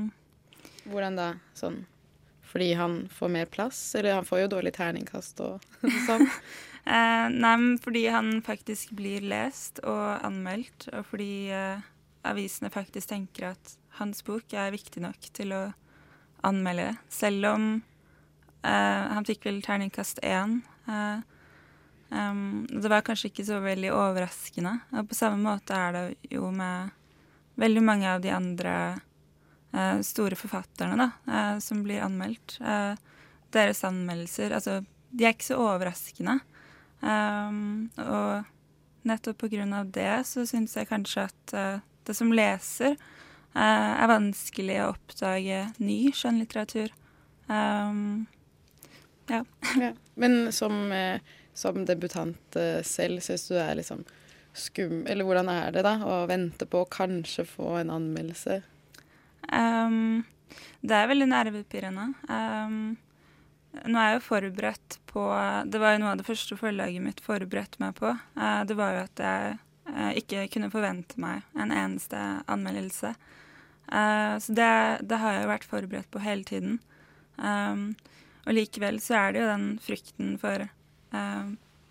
Hvordan 0.91 1.15
da? 1.15 1.29
Sånn 1.55 1.85
fordi 2.47 2.73
han 2.79 3.09
får 3.11 3.29
mer 3.29 3.45
plass? 3.51 3.79
Eller 3.95 4.13
han 4.15 4.25
får 4.25 4.39
jo 4.45 4.47
dårlig 4.55 4.71
terningkast 4.77 5.41
og 5.43 5.63
sånn. 6.07 6.23
Eh, 6.87 7.25
nei, 7.33 7.53
men 7.59 7.73
fordi 7.83 8.05
han 8.07 8.37
faktisk 8.45 8.93
blir 8.95 9.25
lest 9.27 9.81
og 9.83 10.23
anmeldt, 10.25 10.87
og 10.95 11.03
fordi 11.09 11.49
eh, 11.51 11.83
avisene 12.31 12.72
faktisk 12.74 13.12
tenker 13.12 13.51
at 13.53 13.75
hans 14.00 14.24
bok 14.25 14.53
er 14.53 14.74
viktig 14.74 15.01
nok 15.03 15.29
til 15.34 15.53
å 15.55 15.62
anmelde, 16.46 16.91
selv 17.10 17.48
om 17.50 17.65
eh, 18.62 19.03
han 19.15 19.25
fikk 19.25 19.48
vel 19.50 19.63
terningkast 19.65 20.22
én. 20.25 20.62
Um, 22.10 22.67
det 22.72 22.88
var 22.88 23.03
kanskje 23.03 23.31
ikke 23.31 23.46
så 23.48 23.60
veldig 23.63 23.91
overraskende. 23.91 24.77
Og 24.96 25.10
på 25.10 25.17
samme 25.17 25.41
måte 25.43 25.75
er 25.75 25.96
det 25.96 26.31
jo 26.31 26.51
med 26.55 26.93
veldig 27.60 27.84
mange 27.84 28.07
av 28.13 28.22
de 28.24 28.31
andre 28.31 28.75
uh, 29.75 30.00
store 30.05 30.38
forfatterne 30.39 30.96
da, 31.00 31.10
uh, 31.27 31.55
som 31.63 31.81
blir 31.84 32.05
anmeldt. 32.05 32.60
Uh, 32.62 32.96
deres 33.55 33.84
anmeldelser, 33.88 34.55
altså, 34.55 34.79
de 35.12 35.25
er 35.25 35.36
ikke 35.36 35.50
så 35.50 35.60
overraskende. 35.65 36.39
Um, 37.01 37.89
og 38.01 38.47
nettopp 39.08 39.43
av 39.47 39.91
det 39.93 40.25
så 40.28 40.45
syns 40.47 40.75
jeg 40.75 40.89
kanskje 40.89 41.28
at 41.28 41.54
uh, 41.54 41.84
det 42.08 42.15
som 42.17 42.34
leser 42.36 42.96
uh, 42.96 43.93
er 43.93 44.12
vanskelig 44.12 44.80
å 44.84 44.91
oppdage 44.93 45.63
ny 45.78 46.00
skjønnlitteratur. 46.15 46.93
Um, 47.48 48.26
ja. 49.32 49.43
ja. 49.84 49.91
Men 50.15 50.54
som, 50.56 50.88
uh, 50.91 51.20
som 51.58 51.84
debutant 51.88 52.62
selv, 52.88 53.22
syns 53.26 53.50
du 53.50 53.56
det 53.58 53.65
er 53.65 53.82
liksom 53.82 54.06
skum... 54.58 55.04
Eller 55.08 55.28
hvordan 55.28 55.52
er 55.52 55.76
det 55.76 55.86
da 55.86 55.98
å 56.06 56.24
vente 56.30 56.67
på 56.70 56.84
å 56.84 56.89
kanskje 56.91 57.46
få 57.48 57.78
en 57.82 57.93
anmeldelse? 57.93 58.62
Um, 59.52 60.26
det 60.82 60.96
er 60.96 61.12
veldig 61.12 61.28
nervepirrende. 61.30 62.08
Um, 62.30 62.98
nå 63.86 64.00
er 64.00 64.12
jeg 64.12 64.17
jo 64.17 64.26
forberedt 64.26 64.98
på 65.10 65.24
Det 65.70 65.80
var 65.82 65.93
jo 65.93 66.02
noe 66.02 66.13
av 66.15 66.22
det 66.22 66.28
første 66.28 66.58
forlaget 66.58 67.04
mitt 67.04 67.22
forberedte 67.24 67.82
meg 67.84 67.96
på. 68.00 68.13
Uh, 68.38 68.62
det 68.67 68.78
var 68.80 68.96
jo 68.96 69.06
at 69.06 69.24
jeg 69.24 69.54
eh, 69.54 69.63
ikke 70.19 70.47
kunne 70.52 70.71
forvente 70.73 71.19
meg 71.21 71.45
en 71.56 71.71
eneste 71.71 72.19
anmeldelse. 72.52 73.13
Eh, 73.88 74.34
så 74.43 74.56
det, 74.58 74.71
det 75.08 75.19
har 75.21 75.36
jeg 75.36 75.45
jo 75.45 75.52
vært 75.54 75.69
forberedt 75.69 76.12
på 76.12 76.23
hele 76.23 76.47
tiden. 76.47 76.80
Og 77.38 78.56
likevel 78.56 78.97
så 79.04 79.19
er 79.19 79.34
det 79.34 79.41
jo 79.43 79.50
den 79.52 79.65
frykten 79.84 80.38
for 80.41 80.63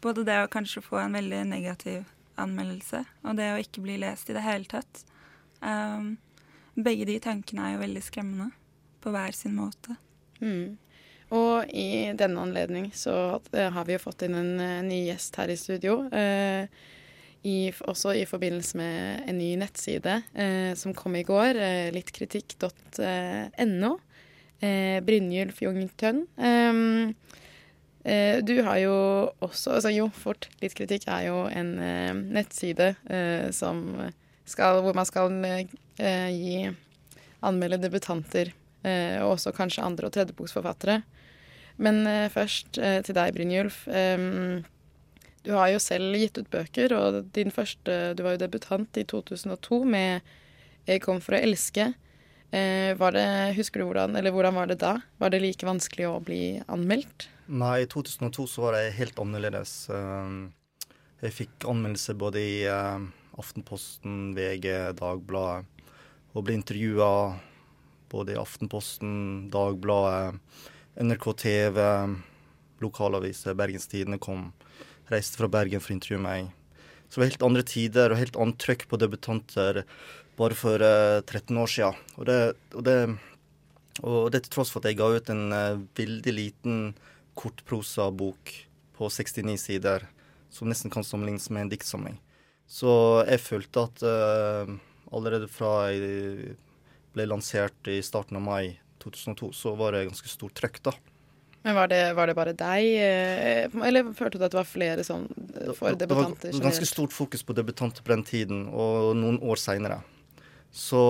både 0.03 0.25
det 0.27 0.39
å 0.43 0.49
kanskje 0.51 0.83
få 0.83 0.99
en 0.99 1.15
veldig 1.15 1.45
negativ 1.47 2.09
anmeldelse, 2.41 3.05
og 3.23 3.37
det 3.39 3.47
å 3.53 3.61
ikke 3.63 3.85
bli 3.85 4.01
lest 4.03 4.33
i 4.33 4.35
det 4.35 4.43
hele 4.43 4.67
tatt. 4.67 5.05
Begge 6.75 7.07
de 7.09 7.21
tankene 7.23 7.69
er 7.69 7.77
jo 7.77 7.85
veldig 7.85 8.03
skremmende 8.05 8.49
på 9.01 9.13
hver 9.15 9.37
sin 9.39 9.55
måte. 9.55 9.95
Mm. 10.43 10.75
Og 11.35 11.71
i 11.75 12.13
denne 12.15 12.43
anledning 12.43 12.91
så 12.95 13.41
eh, 13.53 13.71
har 13.73 13.87
vi 13.87 13.97
jo 13.97 14.03
fått 14.03 14.27
inn 14.27 14.37
en 14.39 14.53
ny 14.87 15.01
gjest 15.09 15.39
her 15.41 15.51
i 15.51 15.59
studio. 15.59 16.05
Eh, 16.15 16.69
i, 17.47 17.71
også 17.87 18.11
i 18.19 18.25
forbindelse 18.27 18.79
med 18.79 19.23
en 19.31 19.39
ny 19.39 19.53
nettside 19.61 20.23
eh, 20.35 20.73
som 20.79 20.95
kom 20.97 21.15
i 21.19 21.23
går, 21.27 21.57
eh, 21.63 21.93
littkritikk.no. 21.95 23.93
Eh, 24.65 24.99
Brynjulf 25.05 25.61
Jungtønn. 25.63 26.25
Ehm, 26.41 27.15
eh, 28.03 28.39
du 28.43 28.63
har 28.67 28.79
jo 28.83 28.97
også 29.45 29.77
Altså 29.77 29.91
jo, 29.95 30.09
fort. 30.11 30.49
Littkritikk 30.63 31.07
er 31.13 31.23
jo 31.29 31.47
en 31.47 31.75
nettside 32.33 32.95
som 33.55 34.11
skal, 34.47 34.81
hvor 34.83 34.95
man 34.95 35.07
skal 35.07 35.31
gi 35.99 36.71
anmelde 37.47 37.79
debutanter, 37.83 38.53
og 39.23 39.35
også 39.35 39.53
kanskje 39.53 39.85
andre- 39.85 40.07
og 40.07 40.13
tredjeboksforfattere. 40.15 41.03
Men 41.83 42.07
først 42.31 42.73
til 42.79 43.15
deg, 43.15 43.35
Brynjulf. 43.35 43.89
Um, 43.91 44.65
du 45.47 45.53
har 45.55 45.71
jo 45.71 45.79
selv 45.83 46.17
gitt 46.19 46.41
ut 46.41 46.51
bøker, 46.51 46.93
og 46.97 47.31
din 47.37 47.53
første 47.55 48.15
Du 48.19 48.25
var 48.27 48.35
jo 48.35 48.43
debutant 48.43 48.99
i 48.99 49.05
2002 49.07 49.85
med 49.85 50.21
'Jeg 50.87 51.03
kom 51.03 51.21
for 51.21 51.35
å 51.35 51.43
elske'. 51.43 51.95
Uh, 52.55 52.95
var 52.95 53.11
det, 53.11 53.57
husker 53.57 53.81
du 53.81 53.87
hvordan, 53.87 54.17
eller 54.17 54.31
hvordan 54.31 54.55
var 54.55 54.67
det 54.67 54.79
da? 54.79 55.01
Var 55.19 55.31
det 55.31 55.43
like 55.43 55.67
vanskelig 55.67 56.07
å 56.07 56.23
bli 56.23 56.63
anmeldt? 56.69 57.29
Nei, 57.49 57.83
i 57.83 57.87
2002 57.91 58.47
så 58.47 58.63
var 58.63 58.73
det 58.75 58.95
helt 58.95 59.19
annerledes. 59.19 59.91
Jeg 61.23 61.33
fikk 61.33 61.67
anmeldelse 61.67 62.15
både 62.15 62.39
i 62.39 62.67
Aftenposten, 63.37 64.35
VG, 64.35 64.95
Dagbladet, 64.95 65.67
og 66.35 66.45
ble 66.45 66.55
intervjua 66.55 67.39
både 68.11 68.35
i 68.35 68.41
Aftenposten, 68.41 69.51
Dagbladet 69.51 70.39
NRK 70.97 71.33
TV, 71.37 71.79
lokalaviser, 72.81 73.57
Bergenstidene 73.57 74.19
kom. 74.19 74.53
Reiste 75.13 75.39
fra 75.39 75.51
Bergen 75.51 75.83
for 75.83 75.93
å 75.93 75.97
intervjue 75.97 76.23
meg. 76.23 76.53
Så 77.07 77.17
det 77.17 77.23
var 77.23 77.31
helt 77.31 77.47
andre 77.47 77.65
tider 77.67 78.13
og 78.13 78.21
helt 78.21 78.39
annet 78.43 78.59
trøkk 78.63 78.87
på 78.91 78.99
debutanter 78.99 79.85
bare 80.37 80.57
for 80.59 80.83
uh, 80.83 81.17
eh, 81.17 81.23
13 81.23 81.57
år 81.63 81.71
siden. 81.71 82.01
Og 82.19 82.27
det, 82.29 82.41
og, 82.75 82.83
det, 82.85 82.97
og 84.03 84.31
det, 84.33 84.43
til 84.45 84.57
tross 84.57 84.73
for 84.73 84.83
at 84.83 84.91
jeg 84.91 84.99
ga 85.01 85.09
ut 85.15 85.31
en 85.33 85.47
uh, 85.55 85.81
veldig 85.97 86.35
liten 86.35 86.83
kortprosabok 87.39 88.53
på 88.97 89.11
69 89.13 89.57
sider, 89.61 90.07
som 90.53 90.69
nesten 90.69 90.93
kan 90.93 91.05
sammenlignes 91.07 91.49
med 91.53 91.67
en 91.67 91.73
diktsamling. 91.73 92.21
Så 92.67 92.91
jeg 93.29 93.45
følte 93.45 93.87
at 93.87 94.05
uh, 94.05 94.77
allerede 95.15 95.49
fra 95.49 95.89
jeg 95.93 96.57
ble 97.17 97.29
lansert 97.31 97.89
i 97.89 98.01
starten 98.05 98.37
av 98.41 98.45
mai 98.45 98.77
2002, 99.01 99.53
så 99.57 99.77
var 99.79 99.95
det 99.95 100.09
ganske 100.11 100.29
stort 100.29 100.57
trøkk, 100.59 100.83
da. 100.91 100.97
Men 101.67 101.75
var 101.75 101.89
det, 101.91 102.13
var 102.15 102.31
det, 102.31 102.35
bare 102.39 102.53
deg, 102.55 102.85
eh, 103.03 103.73
eller 103.89 104.13
følte 104.15 104.39
du 104.39 104.45
at 104.47 104.53
det 104.53 104.59
var 104.61 104.69
flere 104.71 105.03
sånn 105.03 105.25
eh, 105.35 105.73
for 105.75 105.97
debutanter? 105.99 106.53
Det 106.53 106.61
var 106.61 106.69
ganske 106.69 106.87
stort 106.87 107.11
fokus 107.11 107.43
på 107.43 107.57
debutanter 107.59 108.07
på 108.07 108.13
den 108.13 108.23
tiden, 108.29 108.61
og 108.71 109.17
noen 109.19 109.41
år 109.43 109.59
seinere. 109.59 109.97
Så 110.71 111.01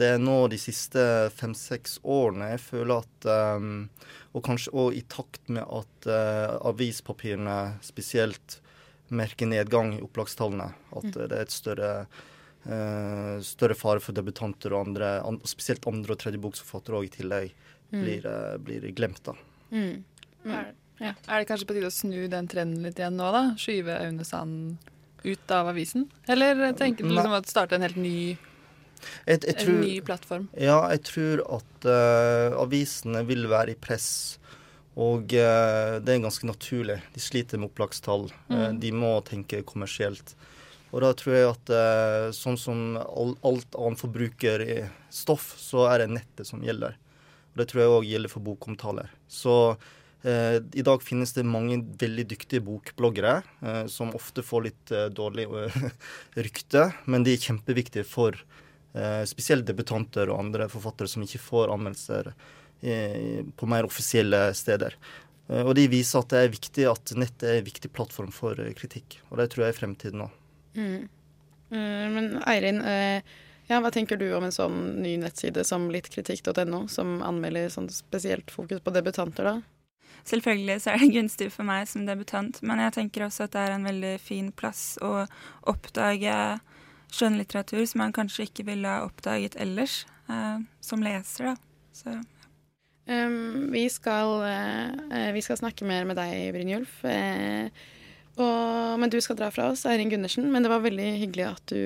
det 0.00 0.14
er 0.14 0.22
nå 0.22 0.38
de 0.48 0.56
siste 0.62 1.04
fem-seks 1.36 1.98
årene 2.00 2.48
jeg 2.54 2.62
føler 2.62 3.02
at 3.02 3.28
um, 3.58 3.88
Og 4.38 4.44
kanskje 4.46 4.72
òg 4.72 4.96
i 4.96 5.02
takt 5.10 5.52
med 5.52 5.66
at 5.66 6.08
uh, 6.08 6.56
avispapirene 6.70 7.58
spesielt 7.84 8.60
merker 9.12 9.52
nedgang 9.52 9.96
i 9.98 10.02
opplagstallene, 10.06 10.70
at 10.94 11.10
mm. 11.10 11.14
det 11.18 11.28
er 11.28 11.40
et 11.44 11.56
større 11.60 11.94
Uh, 12.60 13.40
større 13.40 13.72
fare 13.72 14.02
for 14.04 14.12
debutanter 14.12 14.74
og 14.76 14.90
andre, 14.90 15.14
an, 15.24 15.38
spesielt 15.48 15.86
andre- 15.88 16.12
og 16.12 16.18
tredjeboksforfattere 16.20 16.98
òg 16.98 17.06
i 17.06 17.14
tillegg, 17.14 17.54
mm. 17.88 18.02
blir, 18.02 18.26
uh, 18.28 18.58
blir, 18.60 18.84
glemt. 18.92 19.22
da. 19.24 19.32
Mm. 19.70 20.04
Mm. 20.44 20.70
Ja. 21.00 21.14
Er 21.28 21.40
det 21.40 21.48
kanskje 21.48 21.66
på 21.68 21.76
tide 21.76 21.88
å 21.88 21.94
snu 21.94 22.26
den 22.28 22.48
trenden 22.50 22.84
litt 22.84 22.98
igjen 23.00 23.16
nå, 23.16 23.30
da? 23.32 23.42
Skyve 23.60 23.96
Aune 24.04 24.26
Sand 24.28 24.90
ut 25.24 25.52
av 25.56 25.70
avisen? 25.72 26.06
Eller 26.28 26.74
tenker 26.76 27.06
du 27.06 27.14
liksom 27.14 27.36
å 27.36 27.40
starte 27.48 27.78
en 27.78 27.86
helt 27.86 27.96
ny, 28.00 28.36
Jeg, 29.24 29.40
jeg 29.46 29.56
en 29.64 29.80
ny 29.80 29.94
plattform? 30.04 30.50
ja, 30.60 30.76
jeg 30.92 31.04
tror 31.08 31.44
at 31.56 31.88
uh, 31.88 32.58
avisene 32.60 33.24
vil 33.28 33.48
være 33.48 33.72
i 33.72 33.80
press. 33.80 34.10
Og 35.00 35.32
uh, 35.32 35.96
det 36.04 36.12
er 36.12 36.24
ganske 36.24 36.48
naturlig. 36.48 36.98
De 37.14 37.24
sliter 37.24 37.60
med 37.60 37.70
opplagstall. 37.70 38.26
Eh, 38.50 38.72
de 38.76 38.90
må 38.92 39.14
tenke 39.24 39.62
kommersielt. 39.64 40.34
Og 40.90 41.00
da 41.04 41.14
tror 41.14 41.36
jeg 41.36 41.46
at 41.46 41.70
sånn 42.34 42.56
som 42.58 42.80
all, 42.98 43.36
alt 43.46 43.76
annet 43.78 44.00
forbruker 44.02 44.64
i 44.64 44.78
stoff, 45.14 45.52
så 45.62 45.84
er 45.86 46.02
det 46.02 46.16
nettet 46.16 46.48
som 46.48 46.64
gjelder. 46.66 46.96
Det 47.60 47.68
tror 47.70 47.82
jeg 47.82 47.94
òg 47.94 48.08
gjelder 48.08 48.32
for 48.32 48.44
bokomtaler. 48.44 49.10
Så 49.30 49.54
eh, 50.24 50.58
i 50.58 50.84
dag 50.86 51.04
finnes 51.04 51.34
det 51.36 51.46
mange 51.48 51.80
veldig 52.00 52.26
dyktige 52.32 52.64
bokbloggere 52.66 53.36
eh, 53.60 53.84
som 53.92 54.14
ofte 54.16 54.44
får 54.46 54.66
litt 54.68 54.94
eh, 54.94 55.08
dårlig 55.12 55.46
eh, 55.48 55.78
rykte, 56.46 56.88
men 57.06 57.26
de 57.26 57.36
er 57.36 57.44
kjempeviktige 57.44 58.06
for 58.08 58.38
eh, 58.38 59.22
spesielt 59.28 59.68
debutanter 59.68 60.32
og 60.32 60.40
andre 60.46 60.70
forfattere 60.72 61.10
som 61.10 61.26
ikke 61.26 61.42
får 61.44 61.74
anmeldelser 61.76 62.32
eh, 62.32 63.44
på 63.56 63.70
mer 63.70 63.88
offisielle 63.88 64.48
steder. 64.56 64.98
Og 65.50 65.72
de 65.74 65.88
viser 65.90 66.20
at 66.20 66.30
det 66.30 66.40
er 66.44 66.52
viktig 66.52 66.84
at 66.86 67.10
nettet 67.18 67.48
er 67.48 67.56
en 67.58 67.64
viktig 67.66 67.88
plattform 67.90 68.28
for 68.30 68.54
kritikk. 68.78 69.16
Og 69.32 69.40
det 69.40 69.48
tror 69.50 69.64
jeg 69.64 69.72
er 69.72 69.78
fremtiden 69.80 70.22
nå. 70.22 70.28
Mm. 70.78 71.08
Eh, 71.70 72.06
men 72.14 72.42
Eirin, 72.46 72.80
eh, 72.80 73.22
ja, 73.70 73.78
hva 73.78 73.92
tenker 73.94 74.18
du 74.18 74.26
om 74.34 74.46
en 74.46 74.54
sånn 74.54 74.78
ny 75.00 75.14
nettside 75.22 75.62
som 75.66 75.88
littkritikk.no, 75.94 76.84
som 76.90 77.20
anmelder 77.26 77.70
sånn 77.72 77.88
spesielt 77.94 78.50
fokus 78.50 78.82
på 78.82 78.94
debutanter, 78.94 79.46
da? 79.46 79.54
Selvfølgelig 80.26 80.80
så 80.82 80.92
er 80.92 81.04
det 81.04 81.12
gunstig 81.18 81.48
for 81.54 81.68
meg 81.68 81.86
som 81.88 82.08
debutant, 82.08 82.60
men 82.66 82.82
jeg 82.82 82.96
tenker 82.98 83.28
også 83.28 83.46
at 83.46 83.54
det 83.54 83.62
er 83.62 83.76
en 83.76 83.86
veldig 83.88 84.16
fin 84.22 84.50
plass 84.52 84.98
å 85.06 85.24
oppdage 85.70 86.34
skjønnlitteratur 87.10 87.86
som 87.88 88.04
man 88.04 88.14
kanskje 88.14 88.48
ikke 88.48 88.66
ville 88.68 88.90
ha 88.90 89.06
oppdaget 89.06 89.56
ellers, 89.58 90.04
eh, 90.30 90.60
som 90.84 91.02
leser, 91.06 91.52
da. 91.52 91.56
Så 91.96 92.20
Um, 93.10 93.72
vi, 93.72 93.88
skal, 93.90 94.42
eh, 94.46 95.32
vi 95.34 95.42
skal 95.42 95.56
snakke 95.58 95.86
mer 95.88 96.04
med 96.06 96.14
deg, 96.20 96.52
Brynjulf. 96.54 97.00
eh, 97.04 97.70
og, 98.42 98.98
men 99.00 99.10
du 99.12 99.18
skal 99.22 99.36
dra 99.38 99.50
fra 99.54 99.68
oss, 99.72 99.84
Eirin 99.88 100.10
Gundersen. 100.10 100.46
Men 100.52 100.64
det 100.64 100.70
var 100.72 100.82
veldig 100.84 101.08
hyggelig 101.20 101.46
at 101.46 101.72
du 101.72 101.80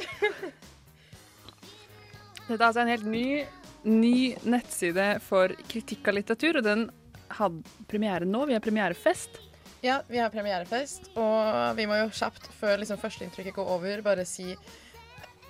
Dette 2.46 2.61
er 2.61 2.66
altså 2.68 2.85
en 2.85 2.90
helt 2.92 3.08
ny, 3.11 3.42
ny 3.82 4.18
nettside 4.46 5.06
for 5.24 5.54
kritikk 5.70 6.06
av 6.12 6.20
litteratur, 6.20 6.61
og 6.61 6.66
den 6.66 6.85
hadde 7.32 7.87
premiere 7.90 8.28
nå. 8.28 8.44
Vi 8.46 8.54
har 8.54 8.62
premierefest. 8.62 9.40
Ja, 9.82 9.98
vi 10.06 10.20
har 10.22 10.30
premierefest, 10.30 11.11
og 11.18 11.74
vi 11.74 11.88
må 11.90 11.98
jo 11.98 12.12
kjapt, 12.14 12.46
før 12.61 12.78
liksom 12.78 13.00
førsteinntrykket 13.02 13.56
går 13.56 13.72
over, 13.78 14.04
bare 14.06 14.26
si 14.28 14.52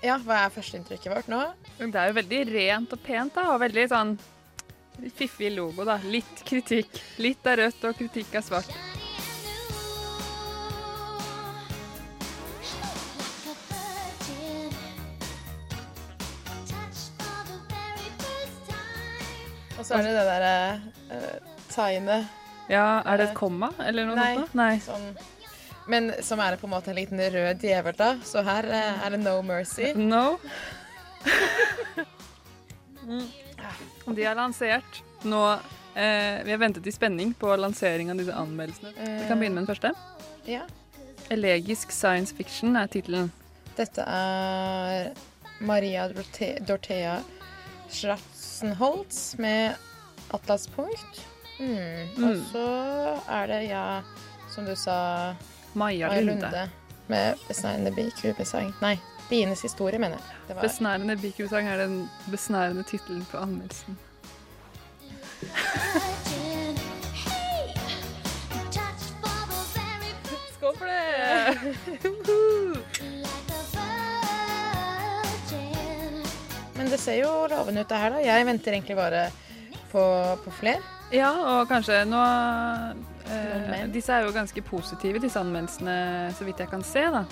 Ja, 0.03 0.17
hva 0.25 0.47
er 0.47 0.55
førsteinntrykket 0.55 1.13
vårt 1.13 1.29
nå? 1.31 1.43
Det 1.83 1.93
er 1.93 2.09
jo 2.09 2.17
veldig 2.17 2.41
rent 2.49 2.97
og 2.97 3.05
pent, 3.05 3.37
da, 3.37 3.51
og 3.53 3.61
veldig 3.63 3.85
sånn 3.93 4.17
fiffig 5.21 5.53
logo, 5.53 5.85
da. 5.85 6.01
Litt 6.09 6.43
kritikk. 6.49 6.97
Litt 7.21 7.45
er 7.47 7.67
rødt, 7.67 7.85
og 7.91 8.01
kritikk 8.01 8.41
er 8.41 8.49
svart. 8.49 8.73
Så 19.93 19.99
er 19.99 20.07
det 20.07 20.13
det 20.17 20.25
derre 20.25 20.57
uh, 21.13 21.57
tegnet 21.69 22.71
Ja, 22.73 23.03
er 23.05 23.21
det 23.21 23.27
et 23.29 23.37
komma, 23.37 23.69
eller 23.85 24.09
noe 24.09 24.17
Nei. 24.17 24.35
sånt? 24.39 24.53
da? 24.55 24.63
Nei. 24.63 24.77
Sånn, 24.81 25.09
Men 25.93 26.13
som 26.25 26.41
er 26.41 26.57
på 26.57 26.69
en 26.69 26.73
måte 26.73 26.93
en 26.93 26.97
liten 26.97 27.21
rød 27.21 27.61
djevel, 27.61 27.97
da. 27.99 28.15
Så 28.25 28.45
her 28.47 28.69
uh, 28.71 29.05
er 29.05 29.17
det 29.17 29.21
no 29.25 29.37
mercy. 29.45 29.93
No. 30.13 30.39
De 34.07 34.25
har 34.25 34.35
lansert 34.39 35.03
nå 35.27 35.41
uh, 35.53 36.39
Vi 36.43 36.51
har 36.51 36.59
ventet 36.59 36.87
i 36.87 36.95
spenning 36.95 37.35
på 37.39 37.51
lansering 37.59 38.11
av 38.11 38.23
disse 38.23 38.35
anmeldelsene. 38.35 38.95
Vi 38.97 39.29
kan 39.29 39.43
begynne 39.43 39.61
med 39.61 39.67
den 39.67 39.71
første. 39.75 39.93
Ja. 40.49 40.65
Elegisk 41.31 41.93
science 41.95 42.35
fiction 42.35 42.79
er 42.79 42.89
tittelen. 42.91 43.31
Dette 43.77 44.07
er 44.07 45.13
Maria 45.63 46.09
Dorte 46.11 47.21
Dorthea 48.63 48.75
Holtz 48.75 49.35
med 49.39 49.75
atlaspunkt. 50.35 51.27
Mm. 51.61 52.25
Og 52.25 52.31
Mm. 52.37 52.45
så 52.53 52.67
er 53.29 53.47
det, 53.47 53.69
ja, 53.69 54.01
som 54.55 54.65
du 54.65 54.75
sa, 54.77 55.35
Maja 55.75 56.09
Maja 56.09 56.21
Lunde. 56.21 56.43
Lunde 56.43 56.71
med 57.09 57.35
'Besnærende 57.49 57.91
bikubesang'. 57.91 58.73
Nei, 58.81 58.99
'Bienes 59.31 59.61
historie', 59.65 59.99
mener 59.99 60.17
jeg. 60.17 60.21
Det 60.49 60.57
var 60.57 60.63
Besnærende 60.63 61.17
bikubesang 61.17 61.69
er 61.69 61.77
den 61.77 62.11
besnærende 62.31 62.83
tittelen 62.83 63.25
på 63.31 63.37
anmeldelsen. 63.37 63.99
Skål 70.55 70.77
for 70.77 70.85
det! 70.87 71.77
det 76.93 77.01
ser 77.01 77.23
jo 77.23 77.31
lovende 77.49 77.83
ut, 77.83 77.89
det 77.89 78.01
her, 78.03 78.13
da. 78.13 78.25
Jeg 78.25 78.47
venter 78.47 78.77
egentlig 78.77 78.97
bare 78.99 79.23
på, 79.93 80.03
på 80.45 80.53
flere. 80.61 80.83
Ja, 81.13 81.31
og 81.55 81.69
kanskje 81.69 82.03
nå 82.09 82.21
eh. 83.33 83.87
Disse 83.93 84.13
er 84.13 84.27
jo 84.27 84.35
ganske 84.35 84.65
positive, 84.65 85.21
disse 85.23 85.41
anmeldelsene, 85.41 85.97
så 86.37 86.45
vidt 86.45 86.61
jeg 86.61 86.71
kan 86.73 86.85
se, 86.85 87.07
da. 87.13 87.25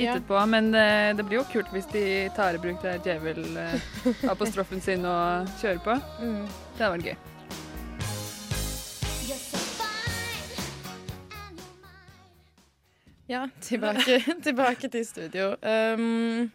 Ja. 0.00 0.14
på. 0.26 0.46
Men 0.48 0.74
eh, 0.74 1.10
det 1.16 1.26
blir 1.28 1.42
jo 1.42 1.48
kult 1.52 1.72
hvis 1.74 1.88
de 1.92 2.04
tar 2.36 2.56
i 2.56 2.60
bruk 2.60 2.80
det 2.80 3.02
djevel-apostrofen 3.04 4.80
sin 4.86 5.04
og 5.04 5.50
kjører 5.60 5.82
på. 5.84 5.98
Mm. 6.22 6.46
Det 6.76 6.86
hadde 6.86 6.94
vært 6.94 7.10
gøy. 7.10 7.18
Ja, 13.30 13.44
tilbake, 13.62 14.24
tilbake 14.46 14.88
til 14.88 15.04
studio. 15.06 15.52
Um, 15.62 16.50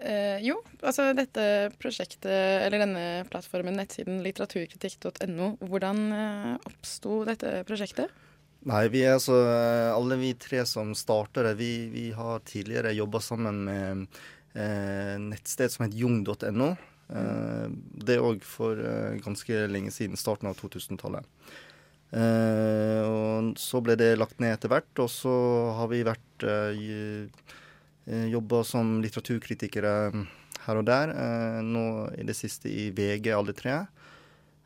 eh, 0.00 0.40
jo, 0.44 0.56
altså 0.82 1.10
dette 1.16 1.44
prosjektet, 1.80 2.30
eller 2.66 2.84
denne 2.84 3.04
plattformen, 3.30 3.78
nettsiden 3.80 4.20
litteraturkritikk.no, 4.24 5.54
hvordan 5.68 6.02
eh, 6.16 6.58
oppsto 6.70 7.22
dette 7.28 7.60
prosjektet? 7.68 8.12
Nei, 8.68 8.84
vi 8.92 9.06
er 9.06 9.16
altså 9.16 9.38
alle 9.94 10.18
vi 10.20 10.34
tre 10.36 10.66
som 10.68 10.92
starter 10.98 11.48
det, 11.48 11.54
vi, 11.62 11.72
vi 11.92 12.10
har 12.12 12.42
tidligere 12.44 12.92
jobba 12.92 13.22
sammen 13.24 13.62
med 13.64 14.20
eh, 14.52 15.16
nettsted 15.22 15.72
som 15.72 15.86
heter 15.86 16.02
jung.no. 16.02 16.74
Eh, 17.10 17.66
det 18.04 18.20
òg 18.20 18.44
for 18.46 18.78
eh, 18.78 19.16
ganske 19.24 19.64
lenge 19.72 19.92
siden, 19.94 20.20
starten 20.20 20.50
av 20.50 20.58
2000-tallet. 20.60 21.26
Eh, 22.10 23.02
og 23.06 23.54
så 23.60 23.80
ble 23.84 23.96
det 23.98 24.16
lagt 24.18 24.40
ned 24.42 24.56
etter 24.56 24.72
hvert, 24.72 24.92
og 25.02 25.10
så 25.12 25.34
har 25.78 25.90
vi 25.92 26.04
vært 26.06 26.46
eh, 26.46 26.84
jobba 28.06 28.62
som 28.64 28.98
litteraturkritikere 29.02 29.94
her 30.64 30.80
og 30.80 30.86
der. 30.88 31.12
Eh, 31.14 31.60
nå 31.64 31.84
i 32.18 32.26
det 32.26 32.36
siste 32.38 32.70
i 32.70 32.90
VG, 32.94 33.32
alle 33.34 33.56
tre. 33.56 33.82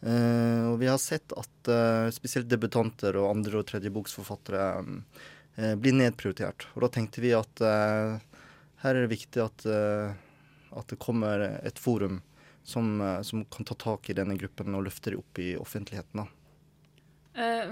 Og 0.05 0.75
vi 0.77 0.85
har 0.85 0.99
sett 1.01 1.33
at 1.33 1.69
spesielt 2.13 2.45
debutanter 2.45 3.17
og 3.17 3.31
andre- 3.31 3.63
og 3.63 3.65
tredjeboksforfattere 3.71 4.67
blir 5.81 5.97
nedprioritert. 5.97 6.67
Og 6.75 6.85
da 6.85 6.91
tenkte 6.93 7.23
vi 7.25 7.31
at 7.33 7.63
her 7.65 8.91
er 8.91 9.01
det 9.01 9.15
viktig 9.15 9.41
at, 9.41 9.65
at 9.65 10.93
det 10.93 11.01
kommer 11.01 11.41
et 11.41 11.81
forum 11.81 12.21
som, 12.69 13.01
som, 13.25 13.47
kan 13.49 13.65
ta 13.65 13.79
tak 13.81 14.13
i 14.13 14.19
denne 14.19 14.37
gruppen 14.37 14.77
og 14.77 14.85
løfte 14.91 15.15
dem 15.15 15.25
opp 15.25 15.41
i 15.41 15.55
offentligheten. 15.57 16.29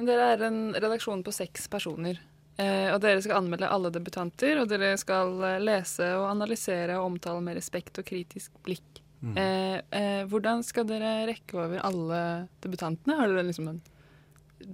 dere 0.08 0.32
er 0.32 0.48
en 0.48 0.62
redaksjon 0.72 1.20
på 1.28 1.36
seks 1.36 1.68
personer. 1.68 2.16
Og 2.60 2.98
dere 3.00 3.22
skal 3.24 3.38
anmelde 3.40 3.70
alle 3.72 3.88
debutanter, 3.94 4.58
og 4.60 4.68
dere 4.70 4.92
skal 5.00 5.32
lese 5.64 6.04
og 6.18 6.26
analysere 6.28 6.98
og 7.00 7.14
omtale 7.14 7.40
med 7.42 7.56
respekt 7.56 7.96
og 7.98 8.06
kritisk 8.06 8.52
blikk. 8.66 9.02
Mm. 9.22 9.36
Eh, 9.38 9.78
eh, 10.00 10.24
hvordan 10.26 10.64
skal 10.66 10.86
dere 10.88 11.28
rekke 11.30 11.54
over 11.54 11.78
alle 11.86 12.20
debutantene? 12.64 13.18
Har 13.20 13.30
dere 13.30 13.46
liksom 13.46 13.68
en, 13.70 13.78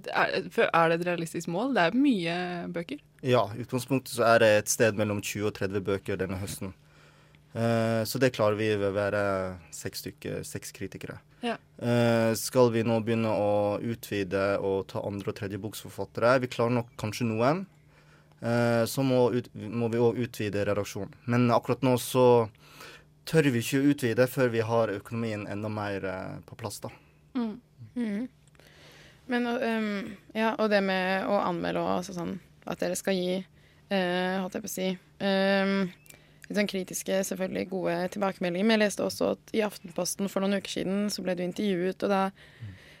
er, 0.09 0.39
er, 0.41 0.89
det 0.89 0.97
et 0.97 1.05
realistisk 1.11 1.51
mål? 1.53 1.75
Det 1.77 1.85
er 1.85 1.97
mye 1.97 2.37
bøker? 2.73 3.03
Ja, 3.21 3.45
i 3.53 3.61
utgangspunktet 3.65 4.15
så 4.15 4.25
er 4.31 4.41
det 4.41 4.51
et 4.57 4.71
sted 4.73 4.97
mellom 4.97 5.21
20 5.21 5.51
og 5.51 5.53
30 5.59 5.85
bøker 5.85 6.19
denne 6.19 6.39
høsten. 6.41 6.73
Eh, 7.53 8.03
så 8.03 8.21
det 8.21 8.33
klarer 8.35 8.57
vi 8.59 8.69
ved 8.75 8.91
å 8.91 8.95
være 8.95 9.23
seks 9.73 10.03
stykker, 10.03 10.43
seks 10.45 10.73
kritikere. 10.75 11.17
Ja. 11.41 11.55
Eh, 11.81 12.31
skal 12.37 12.71
vi 12.73 12.83
nå 12.85 12.99
begynne 13.05 13.31
å 13.33 13.79
utvide 13.81 14.59
og 14.59 14.87
ta 14.91 15.01
andre- 15.01 15.33
og 15.33 15.37
tredjeboksforfattere? 15.39 16.39
Vi 16.43 16.51
klarer 16.51 16.77
nok 16.77 16.93
kanskje 16.97 17.29
noen. 17.29 17.65
Eh, 18.41 18.85
så 18.85 19.03
må, 19.03 19.31
ut, 19.33 19.49
må 19.55 19.89
vi 19.89 20.01
òg 20.01 20.19
utvide 20.25 20.65
redaksjonen. 20.67 21.13
Men 21.25 21.49
akkurat 21.51 21.81
nå 21.81 21.97
så 21.97 22.49
tør 23.25 23.49
vi 23.51 23.61
ikke 23.63 23.81
å 23.81 23.93
utvide 23.93 24.27
før 24.27 24.49
vi 24.53 24.61
har 24.65 24.93
økonomien 24.93 25.47
enda 25.47 25.69
mer 25.69 26.05
på 26.45 26.57
plass, 26.57 26.79
da. 26.81 26.89
Mm. 27.37 27.59
Mm. 27.95 28.27
Men 29.29 29.45
um, 29.45 30.17
ja, 30.33 30.55
og 30.57 30.71
det 30.71 30.81
med 30.81 31.27
å 31.29 31.37
anmelde 31.43 31.81
og 31.83 31.99
altså 31.99 32.15
sånn 32.15 32.39
at 32.65 32.81
dere 32.81 32.97
skal 32.97 33.13
gi, 33.13 33.35
uh, 33.93 34.41
holdt 34.41 34.57
jeg 34.57 34.63
på 34.63 34.69
å 34.69 34.73
si 34.73 34.87
um, 35.21 35.91
litt 36.49 36.57
sånn 36.57 36.69
kritiske, 36.69 37.21
selvfølgelig 37.29 37.69
gode 37.69 37.95
tilbakemeldinger. 38.15 38.65
Men 38.65 38.79
jeg 38.79 38.87
leste 38.87 39.05
også 39.05 39.33
at 39.35 39.55
i 39.55 39.63
Aftenposten 39.65 40.29
for 40.31 40.43
noen 40.43 40.57
uker 40.59 40.79
siden 40.79 41.07
så 41.13 41.23
ble 41.25 41.37
du 41.37 41.45
intervjuet, 41.45 42.05
og 42.05 42.13
da. 42.13 42.25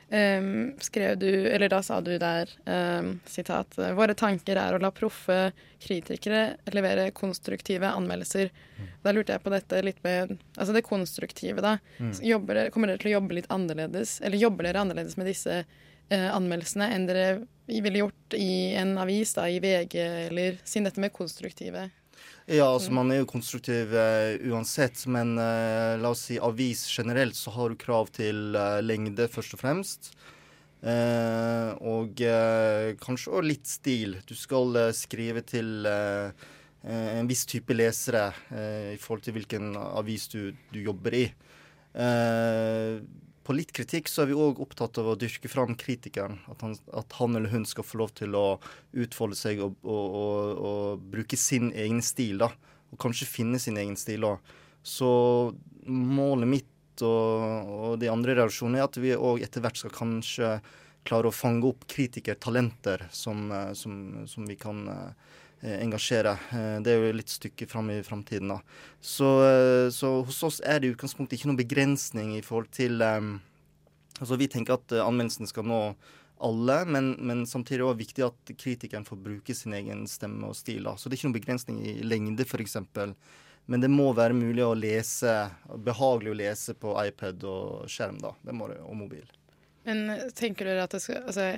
Um, 0.09 0.71
skrev 0.81 1.19
du, 1.21 1.27
eller 1.29 1.69
da 1.69 1.83
sa 1.85 1.99
du 2.01 2.15
der, 2.17 2.49
um, 2.65 3.11
sitat 3.29 3.75
Våre 3.93 4.15
tanker 4.17 4.57
er 4.57 4.73
å 4.73 4.79
la 4.81 4.89
proffe 4.89 5.51
kritikere 5.83 6.55
levere 6.73 7.11
konstruktive 7.13 7.91
anmeldelser. 7.93 8.49
Mm. 8.49 8.87
Da 9.05 9.13
lurte 9.13 9.35
jeg 9.35 9.43
på 9.43 9.53
dette 9.53 9.83
litt 9.85 10.01
med 10.01 10.33
Altså 10.57 10.73
det 10.73 10.81
konstruktive, 10.87 11.61
da. 11.61 11.75
Mm. 12.01 12.15
Jobber, 12.25 12.61
kommer 12.73 12.89
dere 12.89 13.03
til 13.03 13.11
å 13.11 13.15
jobbe 13.19 13.37
litt 13.37 13.51
annerledes, 13.53 14.17
eller 14.25 14.41
jobber 14.41 14.65
dere 14.65 14.81
annerledes 14.81 15.13
med 15.19 15.29
disse 15.29 15.61
uh, 15.61 16.29
anmeldelsene 16.33 16.89
enn 16.95 17.05
dere 17.09 17.29
ville 17.69 18.01
gjort 18.01 18.33
i 18.33 18.73
en 18.81 18.97
avis, 18.97 19.35
da, 19.37 19.45
i 19.45 19.61
VG, 19.61 19.99
eller 20.31 20.57
siden 20.65 20.89
dette 20.89 21.05
med 21.05 21.13
konstruktive? 21.13 21.85
Ja, 22.49 22.65
altså 22.65 22.89
man 22.89 23.11
er 23.13 23.19
jo 23.19 23.27
konstruktiv 23.29 23.91
uh, 23.93 24.33
uansett, 24.49 25.03
men 25.05 25.35
uh, 25.37 25.93
la 26.01 26.09
oss 26.09 26.23
si 26.31 26.39
avis 26.41 26.81
generelt, 26.89 27.37
så 27.37 27.53
har 27.53 27.69
du 27.69 27.77
krav 27.77 28.09
til 28.15 28.57
uh, 28.57 28.79
lengde, 28.81 29.27
først 29.29 29.53
og 29.53 29.61
fremst. 29.61 30.11
og 30.79 32.21
kanskje 33.03 33.31
òg 33.35 33.43
litt 33.43 33.67
stil. 33.67 34.15
Du 34.25 34.31
skal 34.33 34.77
skrive 34.95 35.41
til 35.43 35.85
en 35.85 37.27
viss 37.27 37.43
type 37.45 37.75
lesere 37.75 38.29
i 38.93 38.95
forhold 38.95 39.25
til 39.25 39.35
hvilken 39.35 39.75
avis 39.75 40.29
du, 40.31 40.53
du 40.71 40.79
jobber 40.79 41.17
i. 41.19 41.25
Uh, 41.91 43.03
på 43.43 43.55
litt 43.55 43.71
kritikk 43.75 44.09
så 44.11 44.23
er 44.23 44.31
vi 44.31 44.37
òg 44.37 44.59
opptatt 44.63 44.99
av 45.01 45.11
å 45.11 45.17
dyrke 45.19 45.49
fram 45.51 45.75
kritikeren. 45.79 46.39
At 46.51 46.63
han, 46.65 46.75
at 46.93 47.15
han, 47.19 47.37
eller 47.37 47.53
hun 47.53 47.65
skal 47.69 47.87
få 47.87 48.01
lov 48.01 48.13
til 48.19 48.35
å 48.37 48.47
utfolde 48.93 49.37
seg 49.39 49.61
og, 49.65 49.77
og, 49.83 50.17
og, 50.21 50.65
og 50.69 51.07
bruke 51.13 51.39
sin 51.39 51.71
egen 51.73 52.03
stil. 52.05 52.43
da, 52.43 52.51
Og 52.91 52.99
kanskje 53.01 53.29
finne 53.29 53.61
sin 53.61 53.79
egen 53.79 53.97
stil. 53.99 54.27
da. 54.27 54.35
Så 54.83 55.09
målet 55.89 56.51
mitt 56.51 57.03
og, 57.05 57.95
de 58.01 58.09
andre 58.11 58.35
reaksjonene 58.41 58.81
er 58.81 58.89
at 58.89 58.99
vi 58.99 59.15
òg 59.15 59.43
etter 59.45 59.63
hvert 59.63 59.79
skal 59.79 59.95
kanskje 59.95 60.53
klare 61.07 61.29
å 61.29 61.35
fange 61.35 61.67
opp 61.69 61.85
kritikertalenter 61.89 63.07
som, 63.15 63.47
eh, 63.51 63.71
som, 63.73 63.93
som 64.27 64.47
vi 64.47 64.57
kan 64.59 64.83
eh, 64.91 65.37
engasjere. 65.61 66.35
Eh, 66.55 66.77
det 66.85 66.93
er 66.93 67.03
jo 67.03 67.17
litt 67.17 67.33
stykke 67.33 67.67
fram 67.69 67.91
i 67.93 67.99
framtiden, 68.05 68.53
da. 68.53 68.59
Så, 69.01 69.27
så, 69.95 70.13
hos 70.27 70.39
oss 70.43 70.61
er 70.63 70.79
det 70.79 70.89
i 70.89 70.93
utgangspunktet 70.95 71.37
ikke 71.37 71.51
noen 71.51 71.59
begrensning 71.59 72.33
i 72.37 72.43
forhold 72.45 72.71
til 72.75 72.99
um, 73.01 73.37
Altså 74.19 74.35
Vi 74.35 74.49
tenker 74.51 74.75
at 74.75 74.91
anmeldelsen 74.99 75.47
skal 75.47 75.63
nå 75.63 75.77
alle, 76.43 76.75
men, 76.85 77.13
men 77.23 77.45
samtidig 77.47 77.85
er 77.85 77.93
det 77.93 78.03
viktig 78.03 78.25
at 78.25 78.51
kritikeren 78.59 79.05
får 79.07 79.19
bruke 79.23 79.55
sin 79.55 79.75
egen 79.75 80.05
stemme 80.11 80.49
og 80.49 80.57
stil. 80.59 80.83
Da. 80.87 80.95
Så 80.99 81.07
det 81.07 81.15
er 81.15 81.19
ikke 81.21 81.29
noen 81.29 81.37
begrensning 81.37 81.79
i 81.83 81.93
lengde, 82.03 82.43
f.eks. 82.47 82.75
Men 83.69 83.83
det 83.83 83.91
må 83.91 84.09
være 84.17 84.35
mulig 84.35 84.63
å 84.65 84.75
lese, 84.75 85.33
behagelig 85.87 86.31
å 86.33 86.37
lese 86.39 86.75
på 86.79 86.95
iPad 87.03 87.43
og 87.47 87.91
skjerm, 87.91 88.19
da. 88.23 88.33
Det 88.43 88.55
må 88.55 88.67
det, 88.71 88.79
og 88.83 88.99
mobil. 88.99 89.27
Men 89.87 90.07
tenker 90.35 90.67
dere 90.67 90.87
at 90.87 90.95
det 90.95 91.03
skal 91.03 91.23
altså, 91.23 91.51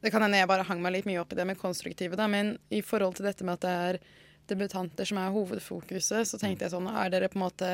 Det 0.00 0.12
kan 0.14 0.22
hende 0.22 0.38
jeg 0.38 0.50
bare 0.50 0.66
hang 0.68 0.80
meg 0.82 0.94
litt 0.94 1.08
mye 1.08 1.20
opp 1.22 1.34
i 1.34 1.38
det 1.38 1.46
med 1.48 1.58
konstruktive, 1.58 2.18
da, 2.18 2.28
men 2.30 2.54
i 2.70 2.82
forhold 2.86 3.18
til 3.18 3.26
dette 3.26 3.46
med 3.46 3.58
at 3.58 3.64
det 3.66 3.76
er 3.90 4.00
debutanter 4.48 5.08
som 5.08 5.20
er 5.20 5.32
hovedfokuset, 5.34 6.28
så 6.28 6.40
tenkte 6.40 6.66
jeg 6.66 6.74
sånn 6.74 6.88
Er 6.88 7.10
dere 7.12 7.28
på 7.28 7.36
en 7.36 7.44
måte 7.44 7.72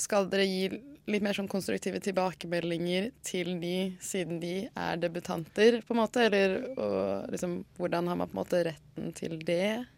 Skal 0.00 0.28
dere 0.30 0.46
gi 0.46 0.68
litt 1.10 1.24
mer 1.24 1.34
sånn 1.34 1.50
konstruktive 1.50 1.98
tilbakemeldinger 2.04 3.10
til 3.26 3.56
de 3.62 3.96
siden 4.04 4.38
de 4.42 4.68
er 4.68 5.00
debutanter, 5.00 5.80
på 5.82 5.96
en 5.96 6.00
måte? 6.02 6.26
Eller 6.28 6.60
og, 6.76 7.32
liksom, 7.32 7.56
hvordan 7.80 8.12
har 8.12 8.20
man 8.20 8.30
på 8.30 8.36
en 8.36 8.42
måte 8.42 8.62
retten 8.68 9.10
til 9.18 9.40
det? 9.42 9.88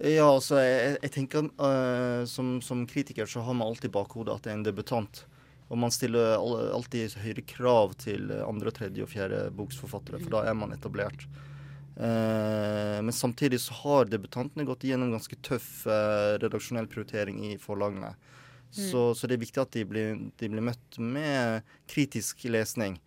Ja, 0.00 0.26
altså, 0.28 0.58
jeg, 0.60 0.96
jeg 1.02 1.12
tenker 1.12 1.50
uh, 1.60 2.24
som, 2.28 2.56
som, 2.64 2.86
kritiker 2.88 3.28
så 3.28 3.44
har 3.44 3.56
man 3.56 3.68
alltid 3.68 3.92
bakhodet 3.92 4.34
at 4.34 4.46
det 4.46 4.52
er 4.52 4.58
en 4.58 4.66
debutant. 4.66 5.22
Og 5.66 5.78
man 5.82 5.90
stiller 5.90 6.36
alltid 6.38 7.16
høyere 7.18 7.42
krav 7.46 7.96
til 7.98 8.30
andre, 8.38 8.70
tredje 8.74 9.02
og 9.02 9.10
fjerde 9.10 9.48
boksforfattere, 9.56 10.20
for 10.22 10.36
da 10.36 10.44
er 10.46 10.54
man 10.58 10.74
etablert. 10.76 11.26
Eh, 11.96 13.02
men 13.02 13.12
samtidig 13.12 13.60
så 13.64 13.74
har 13.74 14.10
debutantene 14.10 14.66
gått 14.68 14.84
igjennom 14.84 15.14
ganske 15.16 15.38
tøff 15.46 15.86
eh, 15.88 16.36
redaksjonell 16.42 16.86
prioritering 16.92 17.40
i 17.48 17.56
forlagene. 17.58 18.12
Mm. 18.12 18.76
Så, 18.76 19.02
så, 19.16 19.26
det 19.26 19.38
er 19.38 19.42
viktig 19.46 19.62
at 19.62 19.72
de 19.72 19.84
blir, 19.88 20.18
de 20.36 20.50
blir 20.52 20.66
møtt 20.68 20.98
med 21.00 21.66
kritisk 21.90 22.44
lesning. 22.52 22.98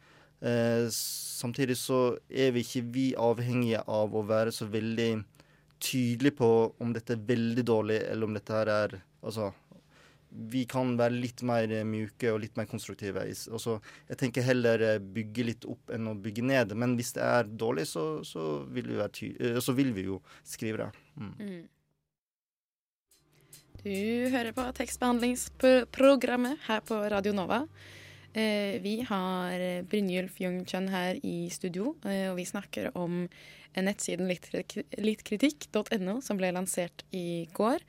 Eh, 0.41 0.87
samtidig 0.91 1.77
så 1.77 2.17
er 2.27 2.51
vi 2.55 2.65
ikke 2.65 2.85
vi 2.95 3.05
avhengige 3.19 3.83
av 3.85 4.15
å 4.15 4.25
være 4.25 4.55
så 4.55 4.65
veldig 4.71 5.11
tydelige 5.79 6.39
på 6.41 6.51
om 6.81 6.91
dette 6.95 7.15
er 7.15 7.27
veldig 7.29 7.63
dårlig, 7.67 8.01
eller 8.09 8.27
om 8.27 8.35
dette 8.35 8.57
her 8.57 8.73
er 8.73 8.99
Altså 9.19 9.49
vi 10.29 10.65
kan 10.69 10.93
være 10.99 11.17
litt 11.17 11.41
mer 11.47 11.71
mjuke 11.87 12.31
og 12.33 12.41
litt 12.43 12.57
mer 12.59 12.67
konstruktive. 12.69 13.23
Også, 13.55 13.79
jeg 14.11 14.19
tenker 14.21 14.45
heller 14.45 14.83
eh, 14.85 15.01
bygge 15.01 15.45
litt 15.47 15.65
opp 15.69 15.91
enn 15.95 16.11
å 16.11 16.15
bygge 16.21 16.45
ned. 16.45 16.75
Men 16.77 16.95
hvis 16.99 17.15
det 17.17 17.25
er 17.25 17.49
dårlig, 17.49 17.87
så, 17.89 18.05
så, 18.27 18.45
vil, 18.69 18.91
vi 18.93 19.33
eh, 19.39 19.59
så 19.63 19.75
vil, 19.77 19.93
vi 19.95 20.05
jo 20.09 20.19
skrive 20.45 20.85
det. 20.85 20.89
Mm. 21.17 21.33
Mm. 21.39 21.67
Du 23.79 23.95
hører 24.33 24.51
på 24.53 24.65
tekstbehandlingsprogrammet 24.75 26.67
her 26.67 26.83
på 26.85 26.99
Radio 27.13 27.33
Nova. 27.33 27.63
Eh, 28.33 28.77
vi 28.83 28.99
har 29.07 29.63
Brynjulf 29.89 30.37
Jungchun 30.41 30.91
her 30.93 31.17
i 31.25 31.49
studio, 31.49 31.95
eh, 32.05 32.27
og 32.29 32.37
vi 32.37 32.45
snakker 32.45 32.91
om 32.97 33.23
nettsiden 33.77 34.29
littkritikk.no, 34.29 36.19
som 36.21 36.37
ble 36.37 36.51
lansert 36.53 37.05
i 37.15 37.47
går. 37.53 37.81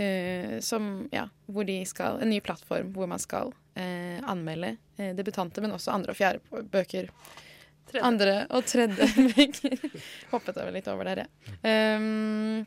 Uh, 0.00 0.60
som, 0.60 1.08
ja, 1.12 1.26
hvor 1.52 1.66
de 1.68 1.82
skal, 1.84 2.16
en 2.22 2.30
ny 2.32 2.38
plattform 2.40 2.94
hvor 2.96 3.08
man 3.10 3.20
skal 3.20 3.50
uh, 3.52 4.18
anmelde 4.30 4.76
uh, 4.96 5.10
debutanter, 5.16 5.64
men 5.64 5.74
også 5.76 5.92
andre 5.92 6.14
og 6.14 6.18
fjerde 6.18 6.62
bøker. 6.72 7.10
Tredje. 7.90 8.04
Andre 8.08 8.36
og 8.56 8.64
tredje 8.70 9.08
bøker. 9.36 9.76
Hoppet 10.30 10.60
over 10.62 10.72
litt 10.72 10.88
over 10.88 11.10
der, 11.10 11.24
ja. 11.24 11.28
Um, 11.66 12.64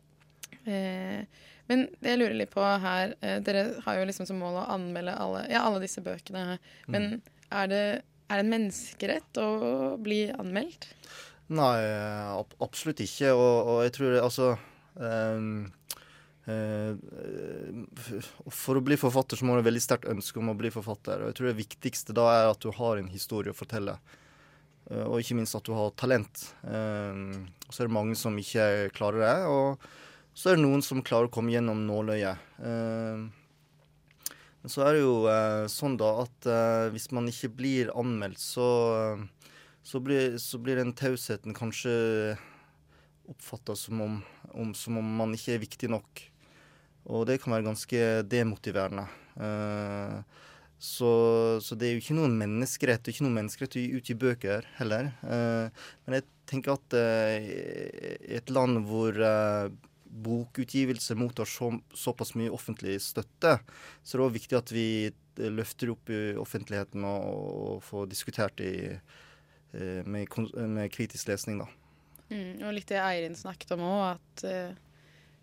men 0.66 1.84
det 2.02 2.12
jeg 2.12 2.18
lurer 2.18 2.38
litt 2.38 2.50
på 2.54 2.62
her 2.62 3.12
Dere 3.46 3.62
har 3.86 4.00
jo 4.00 4.06
liksom 4.10 4.26
som 4.26 4.40
mål 4.42 4.58
å 4.64 4.66
anmelde 4.74 5.14
alle, 5.22 5.44
ja, 5.50 5.62
alle 5.66 5.82
disse 5.84 6.02
bøkene. 6.06 6.58
Men 6.90 7.06
mm. 7.06 7.20
er, 7.50 7.70
det, 7.70 7.82
er 8.30 8.40
det 8.40 8.46
en 8.46 8.52
menneskerett 8.54 9.40
å 9.42 9.50
bli 10.02 10.24
anmeldt? 10.34 10.90
Nei, 11.54 11.78
ab 12.34 12.54
absolutt 12.66 13.02
ikke. 13.06 13.34
Og, 13.34 13.56
og, 13.62 13.80
jeg 13.86 13.94
tror 13.98 14.14
det 14.14 14.24
altså 14.26 14.52
um, 14.98 15.68
For 18.54 18.78
å 18.78 18.84
bli 18.86 18.98
forfatter 19.02 19.40
så 19.40 19.48
må 19.48 19.56
du 19.56 19.64
ha 19.64 19.66
veldig 19.66 19.82
sterkt 19.82 20.12
ønske 20.12 20.38
om 20.42 20.52
å 20.52 20.58
bli 20.60 20.70
forfatter. 20.74 21.24
Og 21.24 21.32
jeg 21.32 21.38
tror 21.40 21.50
det 21.50 21.62
viktigste 21.64 22.16
da 22.18 22.26
er 22.34 22.52
at 22.52 22.62
du 22.62 22.70
har 22.76 23.02
en 23.02 23.10
historie 23.10 23.54
å 23.54 23.58
fortelle. 23.58 23.98
Uh, 24.92 25.06
og 25.08 25.18
ikke 25.22 25.38
minst 25.40 25.58
at 25.58 25.66
du 25.66 25.74
har 25.74 25.96
talent. 25.98 26.44
Så 26.62 27.78
er 27.82 27.88
det 27.88 27.98
mange 27.98 28.16
som 28.20 28.38
ikke 28.38 28.92
klarer 28.94 29.26
det. 29.26 29.38
Og 29.50 30.38
så 30.38 30.52
er 30.52 30.60
det 30.60 30.66
noen 30.68 30.84
som 30.86 31.06
klarer 31.06 31.32
å 31.32 31.34
komme 31.34 31.54
gjennom 31.56 31.86
nåløyet. 31.88 32.38
Men 34.62 34.70
så 34.70 34.82
er 34.86 34.98
det 34.98 35.02
jo 35.06 35.16
sånn 35.72 35.98
da 35.98 36.10
at 36.26 36.50
hvis 36.94 37.10
man 37.16 37.30
ikke 37.32 37.54
blir 37.58 37.94
anmeldt, 37.98 38.42
så 38.42 38.68
så 39.86 40.00
blir, 40.00 40.38
så 40.38 40.58
blir 40.58 40.80
den 40.82 40.96
tausheten 40.98 41.54
kanskje 41.54 41.92
oppfatta 43.30 43.76
som, 43.78 44.24
som, 44.74 44.98
om 44.98 45.12
man 45.20 45.36
ikke 45.38 45.54
er 45.54 45.62
viktig 45.62 45.90
nok. 45.94 46.24
Og 47.06 47.26
det 47.30 47.40
kan 47.42 47.54
være 47.56 47.68
ganske 47.68 48.04
demotiverende. 48.30 49.06
Uh, 49.38 50.22
så, 50.80 51.12
så, 51.64 51.78
det 51.78 51.88
er 51.88 51.96
jo 51.96 52.04
ikke 52.04 52.18
noen 52.18 52.38
menneskerett, 52.40 53.10
ikke 53.10 53.26
noen 53.26 53.40
menneskerett 53.40 53.78
å 53.78 53.84
gi 53.84 54.00
ut 54.00 54.12
i 54.12 54.18
bøker 54.26 54.70
heller. 54.80 55.12
Uh, 55.24 55.68
men 56.06 56.20
jeg 56.20 56.28
tenker 56.50 56.76
at 56.76 56.98
uh, 56.98 57.36
i 57.36 58.40
et 58.40 58.54
land 58.54 58.82
hvor 58.90 59.20
bokutgivelse 60.26 61.18
mottar 61.20 61.50
så, 61.50 61.74
såpass 61.92 62.34
mye 62.40 62.54
offentlig 62.54 62.98
støtte, 63.04 63.58
så 64.02 64.16
er 64.16 64.22
det 64.22 64.26
òg 64.26 64.36
viktig 64.38 64.58
at 64.58 64.72
vi 64.72 64.88
løfter 65.52 65.92
opp 65.92 66.10
i 66.16 66.20
offentligheten 66.40 67.04
og, 67.04 67.26
og 67.76 67.82
får 67.84 68.06
diskutert 68.14 68.64
i 68.64 68.76
Eh, 69.76 70.06
med, 70.06 70.28
med, 70.56 70.92
kritisk 70.92 71.28
lesning, 71.28 71.60
da. 71.60 71.68
Mm, 72.30 72.64
og 72.64 72.74
litt 72.78 72.88
det 72.90 73.00
Eirin 73.02 73.36
snakket 73.38 73.74
om 73.76 73.84
òg, 73.86 74.04
at 74.16 74.46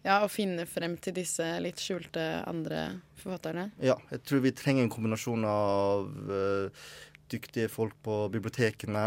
ja, 0.02 0.18
å 0.24 0.30
finne 0.30 0.66
frem 0.66 0.96
til 1.02 1.14
disse 1.16 1.46
litt 1.62 1.80
skjulte 1.82 2.42
andre 2.48 2.84
forfatterne. 3.22 3.70
Ja, 3.82 3.96
jeg 4.10 4.24
tror 4.26 4.42
vi 4.44 4.54
trenger 4.56 4.86
en 4.86 4.92
kombinasjon 4.92 5.46
av 5.46 6.10
uh, 6.28 6.86
dyktige 7.32 7.70
folk 7.72 7.96
på 8.04 8.18
bibliotekene, 8.34 9.04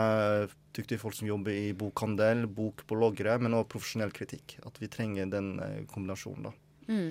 dyktige 0.76 1.02
folk 1.02 1.18
som 1.18 1.30
jobber 1.30 1.56
i 1.56 1.74
bokhandel, 1.78 2.46
bok 2.48 2.86
på 2.88 2.98
logre, 3.00 3.38
men 3.42 3.58
også 3.58 3.74
profesjonell 3.76 4.16
kritikk. 4.16 4.58
At 4.68 4.80
vi 4.82 4.92
trenger 4.92 5.32
den 5.32 5.56
uh, 5.60 5.82
kombinasjonen, 5.92 6.50
da. 6.50 6.56
Mm. 6.88 7.10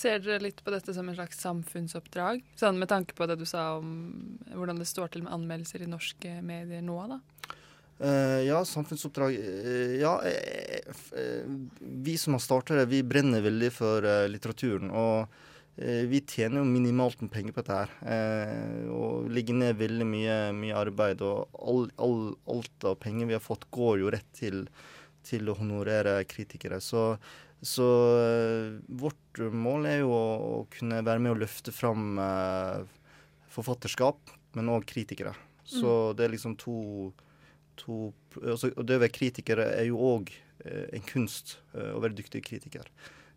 Ser 0.00 0.20
dere 0.22 0.40
litt 0.44 0.62
på 0.64 0.72
dette 0.72 0.94
som 0.94 1.08
en 1.10 1.16
slags 1.18 1.40
samfunnsoppdrag? 1.42 2.44
Sånn 2.56 2.78
Med 2.78 2.88
tanke 2.92 3.16
på 3.18 3.26
det 3.28 3.40
du 3.40 3.44
sa 3.48 3.74
om 3.80 3.90
hvordan 4.54 4.78
det 4.80 4.86
står 4.88 5.10
til 5.12 5.24
med 5.26 5.34
anmeldelser 5.34 5.82
i 5.84 5.90
norske 5.90 6.36
medier 6.46 6.84
nå, 6.86 6.96
da? 7.10 7.18
Uh, 8.00 8.40
ja, 8.46 8.62
samfunnsoppdrag 8.64 9.34
uh, 9.36 9.96
Ja, 10.00 10.14
uh, 10.24 11.56
vi 11.78 12.16
som 12.18 12.32
har 12.32 12.40
starta 12.40 12.78
det, 12.78 12.86
vi 12.88 13.02
brenner 13.04 13.44
veldig 13.44 13.68
for 13.76 14.08
litteraturen. 14.30 14.90
Og 14.90 15.46
vi 15.80 16.18
tjener 16.28 16.60
jo 16.60 16.68
minimalt 16.68 17.22
med 17.22 17.30
penger 17.32 17.54
på 17.56 17.62
dette 17.62 17.76
her. 17.78 18.88
og 18.92 19.30
legger 19.32 19.56
ned 19.56 19.78
veldig 19.78 20.04
mye, 20.04 20.34
mye 20.52 20.74
arbeid. 20.76 21.22
Og 21.24 21.54
all, 21.56 21.86
all, 21.96 22.34
alt 22.52 22.84
av 22.90 22.98
penger 23.00 23.30
vi 23.30 23.36
har 23.36 23.40
fått, 23.40 23.64
går 23.72 24.02
jo 24.02 24.10
rett 24.12 24.26
til, 24.36 24.66
til 25.24 25.48
å 25.48 25.54
honorere 25.56 26.18
kritikere. 26.28 26.82
Så 26.84 27.14
så 27.62 27.86
vårt 28.88 29.40
mål 29.52 29.88
er 29.88 29.98
jo 30.02 30.12
å, 30.16 30.26
å, 30.50 30.52
kunne 30.72 31.00
være 31.06 31.20
med 31.20 31.32
å 31.32 31.40
løfte 31.40 31.72
fram 31.72 32.20
forfatterskap, 33.54 34.36
men 34.58 34.72
òg 34.74 34.84
kritikere. 34.90 35.32
Så 35.64 35.88
mm. 35.88 36.16
det 36.18 36.26
er 36.26 36.34
liksom 36.34 36.58
to, 36.60 36.76
to 37.80 38.12
altså, 38.42 38.70
Det 38.76 38.98
å 38.98 39.02
være 39.02 39.16
kritiker 39.16 39.64
er 39.64 39.88
jo 39.88 39.98
òg 40.12 40.30
uh, 40.66 40.86
en 40.92 41.04
kunst, 41.08 41.58
å 41.72 41.98
være 42.02 42.18
dyktig 42.20 42.44
kritiker. 42.46 42.86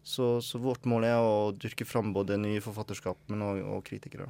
Så, 0.03 0.41
så, 0.43 0.59
vårt 0.59 0.83
mål 0.89 1.05
er 1.07 1.17
å 1.23 1.51
dyrke 1.55 1.87
fram 1.87 2.11
både 2.13 2.35
nye 2.35 2.61
forfatterskap, 2.63 3.21
men 3.31 3.45
òg 3.47 3.85
kritikere. 3.87 4.27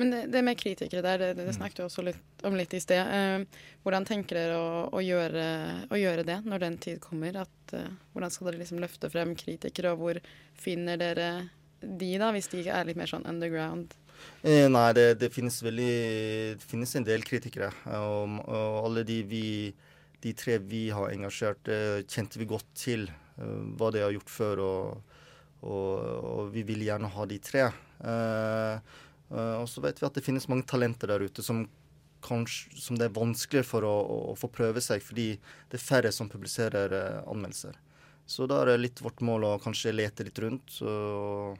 Men 0.00 0.10
det, 0.10 0.20
det, 0.32 0.40
med 0.42 0.56
kritikere 0.58 1.02
der, 1.04 1.18
det, 1.18 1.34
det 1.34 1.44
mm. 1.50 1.56
snakket 1.58 1.76
du 1.76 1.84
også 1.84 2.04
litt, 2.06 2.20
om 2.48 2.54
litt 2.56 2.72
i 2.72 2.80
sted. 2.80 3.00
Eh, 3.04 3.64
hvordan 3.84 4.06
tenker 4.08 4.38
dere 4.38 4.56
å, 4.56 4.68
å, 4.96 5.02
gjøre, 5.04 5.42
å, 5.90 5.98
gjøre, 6.00 6.24
det 6.24 6.38
når 6.46 6.62
den 6.62 6.78
tid 6.80 7.02
kommer? 7.04 7.36
At, 7.42 7.74
eh, 7.76 7.90
hvordan 8.14 8.32
skal 8.32 8.48
dere 8.48 8.62
liksom 8.62 8.80
løfte 8.80 9.10
frem 9.12 9.34
kritikere, 9.36 9.92
og 9.92 10.00
hvor 10.00 10.20
finner 10.56 11.00
dere 11.00 11.28
de, 11.82 12.14
da, 12.20 12.30
hvis 12.32 12.48
de 12.54 12.64
er 12.64 12.88
litt 12.88 12.96
mer 12.96 13.12
sånn 13.12 13.28
underground? 13.28 13.92
Eh, 14.42 14.66
nei, 14.72 14.86
det, 14.96 15.06
det, 15.20 15.30
finnes 15.34 15.58
veldig 15.62 15.94
Det 16.60 16.66
finnes 16.68 16.94
en 16.96 17.06
del 17.06 17.24
kritikere. 17.26 17.70
Og, 17.98 18.38
og 18.46 18.78
alle 18.84 19.04
de, 19.08 19.20
vi, 19.28 19.44
de 20.24 20.34
tre 20.36 20.58
vi 20.62 20.88
har 20.94 21.12
engasjert, 21.12 21.70
kjente 22.08 22.40
vi 22.40 22.48
godt 22.50 22.70
til 22.78 23.08
hva 23.40 23.88
de 23.94 24.02
har 24.04 24.12
gjort 24.12 24.32
før, 24.32 24.60
og, 24.64 25.20
og, 25.64 25.92
og 26.32 26.50
vi 26.52 26.64
vil 26.68 26.82
gjerne 26.84 27.08
ha 27.14 27.28
de 27.28 27.38
tre. 27.40 27.70
Eh, 28.04 28.98
og 29.30 29.68
så 29.70 29.82
vet 29.84 30.00
vi 30.00 30.08
at 30.08 30.16
det 30.16 30.24
finnes 30.26 30.48
mange 30.50 30.66
talenter 30.68 31.12
der 31.12 31.22
ute 31.22 31.44
som, 31.44 31.62
kanskje, 32.24 32.74
som 32.80 32.98
det 32.98 33.08
er 33.08 33.16
vanskeligere 33.16 33.66
for 33.66 33.86
å, 33.86 33.94
å, 34.32 34.34
få 34.38 34.50
prøve 34.52 34.82
seg, 34.84 35.02
fordi 35.04 35.32
det 35.70 35.78
er 35.78 35.84
færre 35.84 36.12
som 36.14 36.30
publiserer 36.30 36.92
uh, 36.92 37.30
anmeldelser. 37.30 37.78
Så 38.30 38.46
da 38.50 38.60
er 38.62 38.72
det 38.72 38.82
litt 38.84 39.02
vårt 39.02 39.22
mål 39.26 39.46
å 39.48 39.58
kanskje 39.62 39.94
lete 39.94 40.26
litt 40.26 40.38
rundt 40.42 40.76
og, 40.84 41.56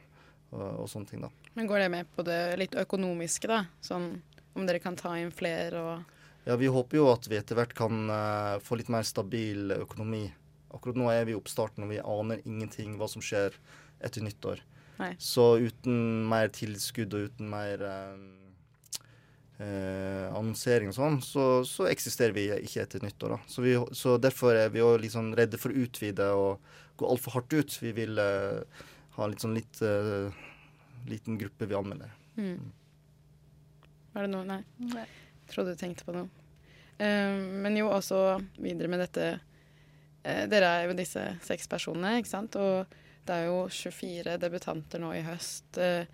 og, 0.50 0.66
og, 0.66 0.84
sånne 0.90 1.10
ting, 1.10 1.24
da. 1.24 1.30
Men 1.60 1.66
går 1.66 1.78
det 1.78 1.88
med 1.92 2.06
på 2.16 2.22
det 2.24 2.56
litt 2.56 2.74
økonomiske, 2.80 3.44
da? 3.50 3.58
Sånn 3.84 4.14
om 4.56 4.64
dere 4.64 4.80
kan 4.80 4.94
ta 4.96 5.10
inn 5.20 5.28
flere 5.28 5.82
og 5.84 6.46
Ja, 6.46 6.56
vi 6.56 6.70
håper 6.72 6.96
jo 6.96 7.10
at 7.12 7.28
vi 7.28 7.36
etter 7.36 7.58
hvert 7.58 7.74
kan 7.76 8.08
uh, 8.08 8.56
få 8.64 8.78
litt 8.80 8.88
mer 8.88 9.04
stabil 9.04 9.74
økonomi. 9.76 10.22
Akkurat 10.72 10.96
nå 10.96 11.10
er 11.12 11.28
vi 11.28 11.34
i 11.34 11.36
oppstarten 11.36 11.84
og 11.84 11.92
vi 11.92 12.00
aner 12.00 12.40
ingenting 12.48 12.96
hva 12.96 13.10
som 13.12 13.20
skjer 13.20 13.60
etter 14.00 14.24
nyttår. 14.24 14.64
Nei. 15.02 15.12
Så 15.20 15.50
uten 15.60 16.24
mer 16.32 16.48
tilskudd 16.48 17.12
og 17.18 17.28
uten 17.28 17.52
mer 17.52 17.84
uh, 17.84 18.16
uh, 19.60 20.32
annonsering 20.32 20.88
og 20.88 20.96
sånn, 20.96 21.20
så, 21.20 21.52
så, 21.68 21.90
eksisterer 21.92 22.32
vi 22.40 22.48
ikke 22.56 22.88
etter 22.88 23.04
nyttår. 23.04 23.36
Da. 23.36 23.42
Så, 23.52 23.68
vi, 23.68 23.76
så 23.92 24.16
derfor 24.16 24.56
er 24.56 24.72
vi 24.72 24.80
òg 24.80 25.02
liksom 25.04 25.34
redde 25.36 25.60
for 25.60 25.76
å 25.76 25.84
utvide 25.84 26.34
og 26.40 26.72
gå 26.96 27.12
altfor 27.12 27.36
hardt 27.36 27.52
ut. 27.52 27.82
Vi 27.84 27.98
vil 28.00 28.16
ha 28.16 29.28
litt 29.28 29.44
sånn 29.44 29.60
litt 29.60 29.84
liten 31.08 31.38
gruppe 31.40 31.66
vi 31.66 31.76
anmelder. 31.78 32.12
Mm. 32.36 32.72
Var 34.12 34.26
det 34.26 34.32
noe 34.32 34.46
Nei. 34.48 34.62
Nei. 34.90 35.06
Trodde 35.50 35.74
du 35.74 35.80
tenkte 35.80 36.06
på 36.06 36.14
noe. 36.14 36.28
Uh, 37.00 37.36
men 37.64 37.78
jo 37.78 37.88
også 37.88 38.40
videre 38.60 38.90
med 38.92 39.00
dette 39.00 39.28
uh, 39.38 40.44
Dere 40.50 40.68
er 40.68 40.90
jo 40.90 40.96
disse 40.98 41.22
seks 41.46 41.70
personene, 41.70 42.18
ikke 42.20 42.32
sant? 42.32 42.58
Og 42.60 42.98
det 43.26 43.36
er 43.36 43.46
jo 43.48 43.62
24 43.70 44.36
debutanter 44.40 45.02
nå 45.02 45.12
i 45.14 45.22
høst. 45.24 45.78
Eh, 45.78 46.08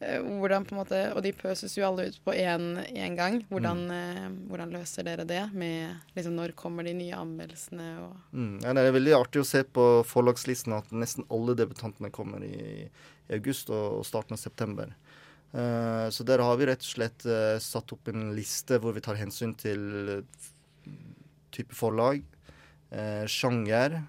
hvordan 0.00 0.64
på 0.64 0.74
en 0.74 0.80
måte, 0.80 0.98
Og 1.12 1.22
de 1.22 1.32
pøses 1.36 1.76
jo 1.76 1.84
alle 1.84 2.08
ut 2.08 2.18
på 2.24 2.32
én 2.32 3.16
gang. 3.16 3.42
Hvordan, 3.50 3.82
mm. 3.84 3.92
Eh, 3.96 4.28
hvordan, 4.48 4.72
løser 4.72 5.04
dere 5.04 5.26
det? 5.28 5.42
med 5.52 5.96
liksom, 6.16 6.36
Når 6.36 6.54
kommer 6.56 6.84
de 6.84 6.94
nye 6.94 7.12
anmeldelsene? 7.16 8.10
Mm, 8.32 8.60
ja, 8.64 8.72
det 8.72 8.86
er 8.86 8.96
veldig 8.96 9.14
artig 9.18 9.42
å 9.42 9.48
se 9.48 9.62
på 9.62 10.02
forlagslisten 10.08 10.72
at 10.72 10.90
nesten 10.92 11.28
alle 11.30 11.54
debutantene 11.54 12.10
kommer 12.10 12.42
i, 12.42 12.88
i 13.28 13.34
august 13.36 13.70
og, 13.70 14.00
og, 14.00 14.06
starten 14.06 14.34
av 14.34 14.40
september. 14.40 14.94
Uh, 15.52 16.08
så 16.14 16.22
der 16.24 16.38
har 16.38 16.56
vi 16.56 16.68
rett 16.70 16.84
og 16.84 16.92
slett 16.92 17.26
uh, 17.26 17.58
satt 17.58 17.92
opp 17.92 18.08
en 18.08 18.30
liste 18.36 18.78
hvor 18.78 18.94
vi 18.94 19.02
tar 19.02 19.18
hensyn 19.18 19.52
til 19.58 20.22
type 21.50 21.74
forlag, 21.74 22.22
uh, 22.92 23.26
sjanger 23.30 24.00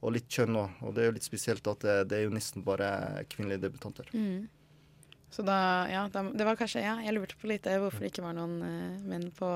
og 0.00 0.12
litt 0.14 0.28
kjønn 0.30 0.58
òg. 0.60 0.82
Og 0.86 0.94
det 0.94 1.02
er 1.02 1.10
jo 1.10 1.16
litt 1.16 1.26
spesielt 1.26 1.66
at 1.70 1.82
det, 1.82 1.96
det 2.10 2.18
er 2.20 2.28
jo 2.28 2.34
nesten 2.34 2.64
bare 2.66 3.24
kvinnelige 3.32 3.64
debutanter. 3.66 4.10
Mm. 4.14 4.46
Så 5.30 5.42
da, 5.42 5.58
ja, 5.90 6.06
da, 6.12 6.22
det 6.32 6.44
var 6.46 6.56
kanskje 6.56 6.84
Ja, 6.84 6.98
jeg 7.04 7.16
lurte 7.16 7.36
på 7.40 7.48
litt 7.50 7.66
hvorfor 7.66 8.04
det 8.04 8.12
ikke 8.12 8.24
var 8.24 8.36
noen 8.36 8.60
eh, 8.64 9.00
menn 9.04 9.26
på 9.36 9.48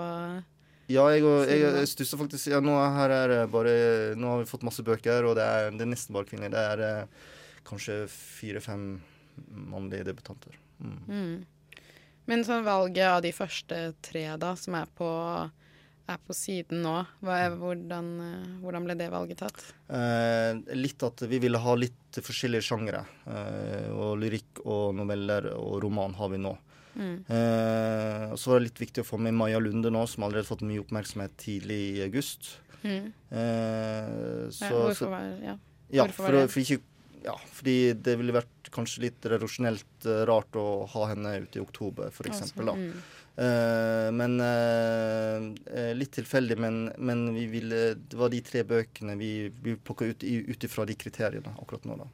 ja, 0.91 1.05
jeg, 1.15 1.23
jeg, 1.23 1.61
jeg 1.63 1.87
stussa 1.87 2.19
faktisk 2.19 2.51
ja, 2.51 2.59
nå, 2.59 2.75
her 2.97 3.13
er 3.15 3.33
bare, 3.47 3.73
nå 4.19 4.33
har 4.33 4.41
vi 4.41 4.49
fått 4.51 4.65
masse 4.67 4.83
bøker, 4.83 5.29
og 5.29 5.37
det 5.39 5.45
er, 5.47 5.69
det 5.71 5.85
er 5.85 5.91
nesten 5.93 6.17
bare 6.17 6.27
kvinner. 6.27 6.51
Det 6.51 6.65
er 6.73 6.83
uh, 6.83 7.29
kanskje 7.69 8.01
fire-fem 8.11 8.89
mannlige 9.71 10.09
debutanter. 10.09 10.57
Mm. 10.83 10.97
Mm. 11.07 11.85
Men 12.27 12.43
sånn 12.43 12.67
valget 12.67 13.07
av 13.07 13.21
de 13.23 13.31
første 13.37 13.79
tre, 14.03 14.25
da, 14.43 14.51
som 14.59 14.75
er 14.81 14.91
på 14.99 15.13
er 16.11 16.19
på 16.27 16.35
siden 16.37 16.83
nå. 16.85 16.95
Er, 17.27 17.55
hvordan, 17.59 18.09
eh, 18.25 18.49
hvordan, 18.63 18.87
ble 18.87 18.97
det 18.99 19.11
valget 19.13 19.43
tatt? 19.43 19.63
Eh, 19.89 20.59
litt 20.79 21.03
at 21.07 21.25
vi 21.31 21.41
ville 21.43 21.61
ha 21.63 21.77
litt 21.79 22.21
forskjellige 22.21 22.67
sjangere. 22.67 23.05
Eh, 23.27 23.89
og 23.95 24.19
lyrikk 24.23 24.65
og 24.65 24.97
noveller 24.99 25.53
og 25.57 25.79
roman 25.85 26.17
har 26.19 26.33
vi 26.35 26.43
nå. 26.43 26.57
Mm. 26.95 27.17
Eh, 27.29 28.27
så 28.37 28.51
var 28.51 28.61
det 28.61 28.69
litt 28.71 28.83
viktig 28.83 29.05
å 29.05 29.09
få 29.13 29.21
med 29.23 29.37
Maja 29.39 29.61
Lunde 29.63 29.93
nå, 29.95 30.05
som 30.11 30.27
allerede 30.27 30.49
fått 30.49 30.67
mye 30.67 30.83
oppmerksomhet 30.83 31.37
tidlig 31.41 31.81
i 31.95 32.05
august. 32.07 32.57
Mm. 32.83 33.13
Eh, 33.31 34.47
så, 34.51 34.67
ja, 34.67 34.73
hvorfor 34.75 35.13
var, 35.13 35.29
ja. 35.45 35.59
ja 35.93 36.07
hvorfor 36.09 36.25
for, 36.25 36.31
var 36.31 36.39
det? 36.41 36.53
For 36.55 36.65
ikke, 36.65 36.81
ja, 37.25 37.37
fordi 37.53 37.77
det 38.01 38.17
ville 38.21 38.35
vært 38.35 38.71
kanskje 38.75 39.05
litt 39.07 39.27
redaksjonelt 39.29 40.07
uh, 40.07 40.23
rart 40.29 40.57
å 40.57 40.87
ha 40.93 41.09
henne 41.11 41.35
ute 41.45 41.61
i 41.61 41.63
oktober, 41.63 42.09
f.eks. 42.13 42.43
Altså, 42.47 42.77
mm. 42.77 42.93
Eh, 43.37 44.13
men 44.13 44.41
eh, 44.41 45.37
eh, 45.75 45.93
litt 45.97 46.13
tilfeldig, 46.13 46.59
men, 46.59 46.83
men 46.99 47.35
vi 47.35 47.47
ville, 47.47 47.79
det 47.95 48.19
var 48.19 48.33
de 48.33 48.43
tre 48.45 48.65
bøkene 48.67 49.15
vi, 49.21 49.49
vi 49.63 49.77
plukka 49.77 50.11
ut 50.11 50.25
ut 50.25 50.67
ifra 50.67 50.85
de 50.89 50.99
kriteriene 50.99 51.55
akkurat 51.63 51.87
nå. 51.89 51.97
da. 52.03 52.11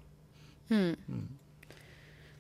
Hmm. 0.69 0.95
Mm. 1.09 1.27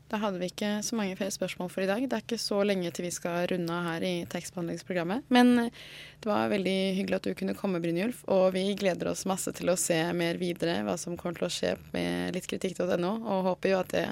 Da 0.06 0.20
hadde 0.22 0.38
vi 0.38 0.46
ikke 0.52 0.84
så 0.86 0.94
mange 0.94 1.16
flere 1.18 1.34
spørsmål 1.34 1.70
for 1.72 1.82
i 1.82 1.88
dag. 1.90 2.04
Det 2.06 2.14
er 2.14 2.22
ikke 2.22 2.38
så 2.38 2.60
lenge 2.62 2.92
til 2.94 3.08
vi 3.08 3.14
skal 3.14 3.48
runde 3.50 3.74
av 3.74 3.88
her 3.88 4.04
i 4.06 4.12
tekstbehandlingsprogrammet. 4.30 5.26
Men 5.34 5.56
det 5.66 6.30
var 6.30 6.52
veldig 6.52 6.76
hyggelig 6.94 7.16
at 7.18 7.26
du 7.26 7.34
kunne 7.34 7.56
komme, 7.58 7.80
Brynjulf. 7.82 8.20
Og 8.30 8.52
vi 8.54 8.68
gleder 8.78 9.10
oss 9.10 9.26
masse 9.26 9.50
til 9.56 9.72
å 9.72 9.78
se 9.80 9.98
mer 10.14 10.38
videre 10.38 10.78
hva 10.86 10.94
som 11.00 11.18
kommer 11.18 11.40
til 11.40 11.48
å 11.48 11.50
skje 11.50 11.72
med 11.90 12.38
littkritikk.no. 12.38 13.16
Og 13.18 13.48
håper 13.50 13.72
jo 13.72 13.80
at 13.80 13.90
det 13.96 14.06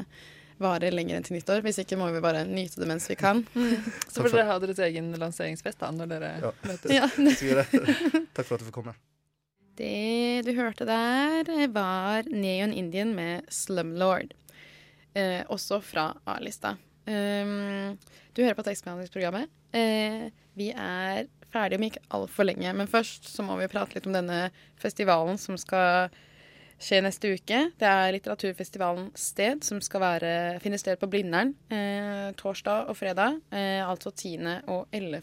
varer 0.63 0.95
lenger 0.95 1.17
enn 1.19 1.25
til 1.27 1.37
nyttår. 1.39 1.63
Hvis 1.67 1.81
ikke 1.83 1.97
må 2.01 2.11
vi 2.15 2.21
bare 2.25 2.45
nyte 2.49 2.81
det 2.83 2.89
mens 2.91 3.09
vi 3.11 3.17
kan. 3.19 3.43
Så 4.13 4.23
får 4.23 4.31
dere 4.37 4.47
ha 4.53 4.59
deres 4.63 4.79
egen 4.87 5.11
lanseringsfest 5.21 5.81
da, 5.83 5.91
når 5.95 6.13
dere 6.15 6.31
Ja. 6.45 6.53
møtes. 6.69 6.95
Ja. 6.95 7.09
Takk 8.37 8.47
for 8.47 8.55
at 8.57 8.63
du 8.63 8.69
fikk 8.71 8.79
komme. 8.79 8.95
Det 9.75 10.45
du 10.47 10.53
hørte 10.55 10.87
der, 10.87 11.49
var 11.75 12.29
Neon 12.31 12.73
Indian 12.73 13.15
med 13.17 13.49
Slumlord. 13.51 14.31
Eh, 15.15 15.43
også 15.51 15.81
fra 15.83 16.13
A-lista. 16.31 16.77
Um, 17.07 17.99
du 18.35 18.41
hører 18.43 18.55
på 18.57 18.65
tekstbehandlingsprogrammet. 18.67 19.51
Eh, 19.77 20.29
vi 20.57 20.71
er 20.73 21.27
ferdige 21.53 21.79
om 21.79 21.85
ikke 21.89 22.01
altfor 22.17 22.47
lenge, 22.49 22.71
men 22.75 22.89
først 22.91 23.29
så 23.31 23.45
må 23.47 23.59
vi 23.61 23.69
prate 23.71 23.95
litt 23.99 24.07
om 24.09 24.15
denne 24.17 24.47
festivalen 24.81 25.37
som 25.39 25.59
skal 25.61 26.09
skje 26.81 27.01
neste 27.05 27.33
uke. 27.37 27.61
Det 27.79 27.89
er 27.89 28.13
litteraturfestivalen 28.17 29.11
Sted, 29.19 29.65
som 29.67 29.81
skal 29.85 30.03
være, 30.03 30.35
finne 30.65 30.79
sted 30.81 30.99
på 31.01 31.09
Blindern 31.11 31.55
eh, 31.73 32.31
torsdag 32.39 32.91
og 32.91 32.99
fredag. 32.99 33.41
Eh, 33.55 33.81
altså 33.85 34.13
10. 34.13 34.61
og 34.73 34.87
11. 34.93 35.23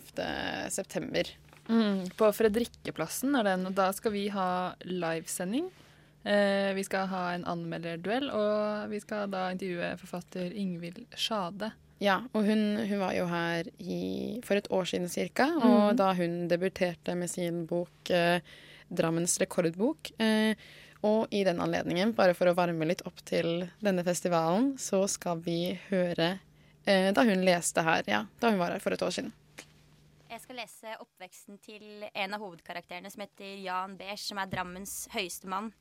september. 0.73 1.29
Mm, 1.71 2.09
på 2.17 2.31
Fredrikkeplassen 2.35 3.35
er 3.39 3.47
den, 3.53 3.69
og 3.69 3.77
da 3.77 3.91
skal 3.95 4.15
vi 4.15 4.25
ha 4.33 4.73
livesending. 4.87 5.69
Eh, 6.23 6.71
vi 6.77 6.83
skal 6.85 7.07
ha 7.09 7.21
en 7.35 7.45
anmelderduell, 7.49 8.27
og 8.29 8.91
vi 8.91 8.99
skal 9.01 9.31
da 9.31 9.47
intervjue 9.53 9.93
forfatter 10.01 10.51
Ingvild 10.53 11.05
Sjade. 11.17 11.71
Ja, 12.01 12.23
og 12.33 12.47
hun, 12.47 12.81
hun 12.89 13.01
var 13.01 13.13
jo 13.13 13.27
her 13.29 13.67
i, 13.77 14.41
for 14.45 14.57
et 14.57 14.69
år 14.73 14.89
siden 14.89 15.09
cirka, 15.09 15.51
og 15.61 15.97
da 15.99 16.11
hun 16.17 16.47
debuterte 16.49 17.13
med 17.15 17.29
sin 17.29 17.65
bok 17.69 18.09
eh, 18.09 18.41
'Drammens 18.91 19.37
rekordbok'. 19.39 20.11
Og 21.07 21.31
i 21.33 21.43
den 21.43 21.61
anledningen, 21.63 22.13
bare 22.13 22.35
for 22.37 22.51
å 22.51 22.55
varme 22.57 22.85
litt 22.85 23.01
opp 23.09 23.23
til 23.25 23.65
denne 23.81 24.03
festivalen, 24.05 24.75
så 24.77 25.01
skal 25.09 25.41
vi 25.41 25.73
høre 25.89 26.35
eh, 26.85 27.09
da 27.15 27.25
hun 27.25 27.45
leste 27.45 27.81
her, 27.85 28.03
ja, 28.09 28.25
da 28.39 28.51
hun 28.53 28.61
var 28.61 28.75
her 28.75 28.83
for 28.83 28.93
et 28.93 29.05
år 29.05 29.15
siden. 29.15 29.31
Jeg 30.31 30.43
skal 30.45 30.61
lese 30.61 30.93
oppveksten 31.01 31.57
til 31.59 32.05
en 32.07 32.35
av 32.37 32.43
hovedkarakterene 32.43 33.09
som 33.11 33.25
heter 33.25 33.57
Jan 33.65 33.97
Beers, 33.99 34.29
som 34.29 34.39
er 34.39 34.51
Drammens 34.51 34.93
høyeste 35.11 35.49
mann. 35.51 35.71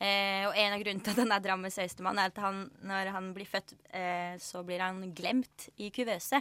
Eh, 0.00 0.46
og 0.48 0.56
en 0.56 0.74
av 0.74 0.80
grunnene 0.80 1.04
til 1.04 1.12
at 1.12 1.20
han 1.20 1.34
er 1.36 1.44
Drammens 1.44 1.76
høyeste 1.78 2.04
mann, 2.06 2.18
er 2.18 2.32
at 2.32 2.40
han, 2.40 2.64
når 2.88 3.12
han 3.14 3.28
blir 3.36 3.46
født, 3.46 3.76
eh, 3.94 4.32
så 4.40 4.64
blir 4.66 4.80
han 4.82 5.12
glemt 5.14 5.68
i 5.76 5.92
kuvøse. 5.94 6.40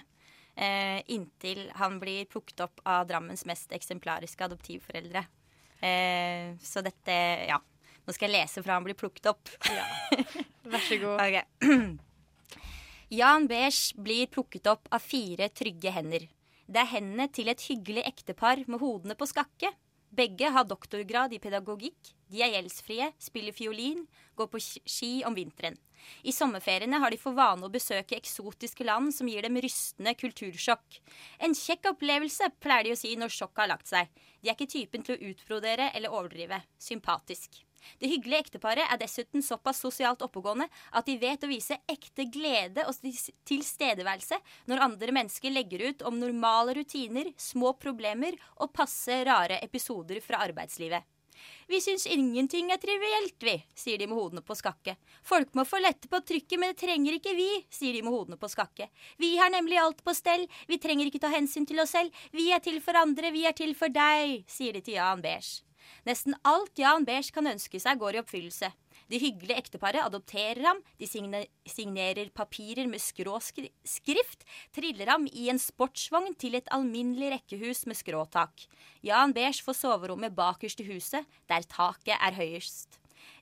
Eh, 0.56 1.04
inntil 1.14 1.68
han 1.76 2.00
blir 2.02 2.26
plukket 2.32 2.64
opp 2.66 2.82
av 2.88 3.06
Drammens 3.08 3.46
mest 3.48 3.76
eksemplariske 3.76 4.48
adoptivforeldre. 4.48 5.22
Eh, 5.80 6.56
så 6.64 6.82
dette, 6.84 7.20
ja. 7.52 7.60
Nå 8.10 8.14
skal 8.16 8.32
jeg 8.32 8.42
lese 8.42 8.64
fra 8.66 8.80
han 8.80 8.86
blir 8.88 8.98
plukket 8.98 9.28
opp. 9.30 9.52
Ja. 9.70 9.84
Vær 10.66 10.82
så 10.82 10.98
god. 10.98 11.22
Ok. 11.30 12.08
Jan 13.20 13.46
Beers 13.50 13.92
blir 13.94 14.26
plukket 14.34 14.66
opp 14.70 14.90
av 14.94 15.04
fire 15.06 15.52
trygge 15.54 15.94
hender. 15.94 16.26
Det 16.66 16.82
er 16.82 16.90
hendene 16.90 17.28
til 17.34 17.50
et 17.54 17.62
hyggelig 17.70 18.08
ektepar 18.10 18.64
med 18.66 18.82
hodene 18.82 19.14
på 19.18 19.28
skakke. 19.30 19.70
Begge 20.10 20.50
har 20.50 20.66
doktorgrad 20.66 21.34
i 21.38 21.40
pedagogikk, 21.42 22.12
de 22.34 22.42
er 22.42 22.56
gjeldsfrie, 22.56 23.12
spiller 23.22 23.54
fiolin, 23.54 24.02
går 24.38 24.50
på 24.50 24.62
ski 24.62 25.12
om 25.30 25.38
vinteren. 25.38 25.78
I 26.26 26.34
sommerferiene 26.34 26.98
har 27.02 27.14
de 27.14 27.22
for 27.22 27.38
vane 27.38 27.66
å 27.66 27.74
besøke 27.74 28.18
eksotiske 28.18 28.86
land 28.90 29.14
som 29.14 29.30
gir 29.30 29.46
dem 29.46 29.62
rystende 29.62 30.16
kultursjokk. 30.18 31.02
En 31.46 31.54
kjekk 31.58 31.92
opplevelse, 31.94 32.50
pleier 32.58 32.90
de 32.90 32.98
å 32.98 33.02
si 33.02 33.14
når 33.22 33.38
sjokket 33.38 33.66
har 33.66 33.74
lagt 33.76 33.90
seg. 33.94 34.10
De 34.42 34.50
er 34.50 34.58
ikke 34.58 34.74
typen 34.74 35.06
til 35.06 35.18
å 35.18 35.34
utbrodere 35.34 35.92
eller 35.94 36.14
overdrive. 36.14 36.64
Sympatisk. 36.82 37.62
Det 38.00 38.10
hyggelige 38.12 38.46
ekteparet 38.46 38.86
er 38.86 39.02
dessuten 39.02 39.44
såpass 39.46 39.82
sosialt 39.84 40.24
oppegående 40.26 40.70
at 40.92 41.08
de 41.10 41.18
vet 41.22 41.44
å 41.44 41.52
vise 41.52 41.80
ekte 41.90 42.28
glede 42.32 42.88
og 42.88 42.98
tilstedeværelse 43.50 44.40
når 44.72 44.88
andre 44.88 45.16
mennesker 45.20 45.54
legger 45.54 45.86
ut 45.90 46.04
om 46.08 46.20
normale 46.20 46.76
rutiner, 46.80 47.32
små 47.38 47.76
problemer 47.80 48.38
og 48.58 48.74
passe 48.76 49.24
rare 49.28 49.62
episoder 49.66 50.22
fra 50.24 50.44
arbeidslivet. 50.48 51.08
Vi 51.68 51.82
syns 51.82 52.08
ingenting 52.10 52.72
er 52.74 52.82
trivielt, 52.82 53.38
vi, 53.40 53.56
sier 53.78 54.00
de 54.02 54.08
med 54.10 54.18
hodene 54.18 54.44
på 54.46 54.58
skakke. 54.58 54.96
Folk 55.24 55.54
må 55.58 55.66
få 55.68 55.82
lette 55.84 56.10
på 56.12 56.22
trykket, 56.26 56.58
men 56.60 56.74
det 56.74 56.82
trenger 56.82 57.16
ikke 57.16 57.36
vi, 57.38 57.48
sier 57.72 57.96
de 57.96 58.04
med 58.06 58.16
hodene 58.16 58.40
på 58.42 58.50
skakke. 58.52 58.90
Vi 59.22 59.36
har 59.38 59.54
nemlig 59.54 59.80
alt 59.80 60.04
på 60.04 60.16
stell, 60.18 60.48
vi 60.68 60.82
trenger 60.82 61.10
ikke 61.10 61.24
ta 61.24 61.32
hensyn 61.34 61.70
til 61.70 61.80
oss 61.84 61.96
selv, 61.96 62.26
vi 62.36 62.50
er 62.56 62.64
til 62.66 62.82
for 62.84 62.98
andre, 63.00 63.32
vi 63.36 63.46
er 63.48 63.56
til 63.58 63.76
for 63.78 63.94
deg, 63.94 64.44
sier 64.50 64.76
de 64.76 64.84
til 64.84 64.98
Jan 64.98 65.24
Beers. 65.24 65.60
Nesten 66.08 66.38
alt 66.48 66.80
Jan 66.80 67.06
Beige 67.08 67.34
kan 67.36 67.50
ønske 67.50 67.82
seg, 67.82 68.00
går 68.02 68.18
i 68.18 68.22
oppfyllelse. 68.24 68.72
Det 69.10 69.20
hyggelige 69.24 69.58
ekteparet 69.58 70.04
adopterer 70.04 70.62
ham, 70.68 70.82
de 71.00 71.08
signe 71.10 71.42
signerer 71.68 72.30
papirer 72.36 72.86
med 72.90 73.02
skråskrift, 73.02 74.46
triller 74.76 75.10
ham 75.10 75.26
i 75.32 75.48
en 75.50 75.62
sportsvogn 75.62 76.36
til 76.38 76.60
et 76.60 76.70
alminnelig 76.76 77.32
rekkehus 77.34 77.86
med 77.90 77.98
skråtak. 77.98 78.68
Jan 79.06 79.34
Beige 79.34 79.64
får 79.66 79.80
soverommet 79.82 80.36
bakerst 80.38 80.84
i 80.84 80.90
huset, 80.92 81.26
der 81.50 81.66
taket 81.66 82.18
er 82.20 82.38
høyest. 82.38 83.00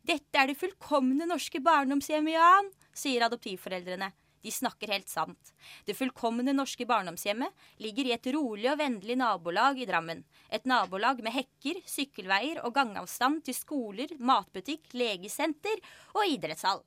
Dette 0.08 0.40
er 0.40 0.48
det 0.48 0.60
fullkomne 0.60 1.28
norske 1.28 1.60
barndomshjemmet, 1.64 2.38
Jan, 2.38 2.72
sier 2.96 3.28
adoptivforeldrene. 3.28 4.14
De 4.48 4.52
snakker 4.52 4.88
helt 4.88 5.10
sant. 5.12 5.50
Det 5.84 5.92
fullkomne 5.98 6.54
norske 6.56 6.86
barndomshjemmet 6.88 7.52
ligger 7.84 8.08
i 8.08 8.14
et 8.16 8.28
rolig 8.32 8.70
og 8.72 8.78
vennlig 8.80 9.18
nabolag 9.20 9.82
i 9.84 9.88
Drammen. 9.90 10.22
Et 10.48 10.64
nabolag 10.64 11.20
med 11.26 11.36
hekker, 11.36 11.82
sykkelveier 11.84 12.62
og 12.64 12.72
gangavstand 12.78 13.42
til 13.44 13.58
skoler, 13.58 14.14
matbutikk, 14.24 14.94
legesenter 14.96 15.82
og 16.16 16.32
idrettshall. 16.32 16.80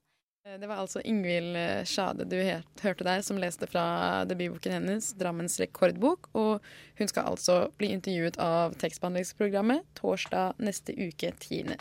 Eh, 0.49 0.57
Det 0.57 0.71
var 0.71 0.81
altså 0.81 1.03
Ingvild 1.05 1.57
eh, 1.61 1.85
Sjade 1.85 2.25
du 2.25 2.39
hørte 2.41 3.05
der, 3.05 3.21
som 3.21 3.37
leste 3.37 3.69
fra 3.69 4.25
debutboken 4.25 4.79
hennes, 4.79 5.13
'Drammens 5.13 5.61
rekordbok'. 5.61 6.33
Og 6.33 6.65
hun 6.97 7.13
skal 7.13 7.29
altså 7.29 7.59
bli 7.77 7.93
intervjuet 7.93 8.41
av 8.41 8.73
tekstbehandlingsprogrammet 8.81 9.85
torsdag 10.01 10.57
neste 10.65 10.97
uke, 10.97 11.35
10. 11.37 11.77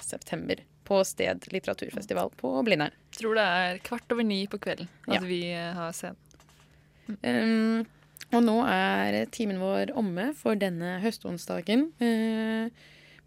På 0.89 1.03
Sted 1.05 1.45
litteraturfestival 1.53 2.31
på 2.39 2.51
Blindern. 2.65 2.95
Tror 3.13 3.37
det 3.37 3.45
er 3.45 3.79
kvart 3.85 4.09
over 4.15 4.25
ni 4.25 4.41
på 4.49 4.57
kvelden 4.61 4.89
at 5.07 5.19
Ja. 5.19 5.25
vi 5.29 5.41
eh, 5.53 5.71
har 5.77 5.93
scenen. 5.93 6.17
Um, 7.25 7.85
og 8.33 8.43
nå 8.45 8.55
er 8.69 9.23
timen 9.33 9.57
vår 9.61 9.93
omme 9.97 10.31
for 10.37 10.57
denne 10.57 10.97
høstonsdagen. 11.01 11.87
Uh, 12.01 12.69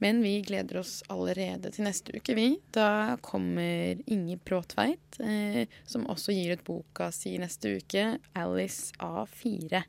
men 0.03 0.19
vi 0.23 0.41
gleder 0.43 0.81
oss 0.81 0.97
allerede 1.15 1.71
til 1.71 1.87
neste 1.87 2.11
uke, 2.19 2.35
vi. 2.35 2.49
Da 2.75 3.17
kommer 3.23 4.01
Inge 4.11 4.35
Bråtveit, 4.43 5.19
eh, 5.23 5.71
som 5.87 6.09
også 6.11 6.35
gir 6.35 6.57
ut 6.57 6.65
boka 6.67 7.13
si 7.15 7.37
neste 7.39 7.77
uke, 7.79 8.19
'Alice 8.35 8.91
A4'. 8.99 9.85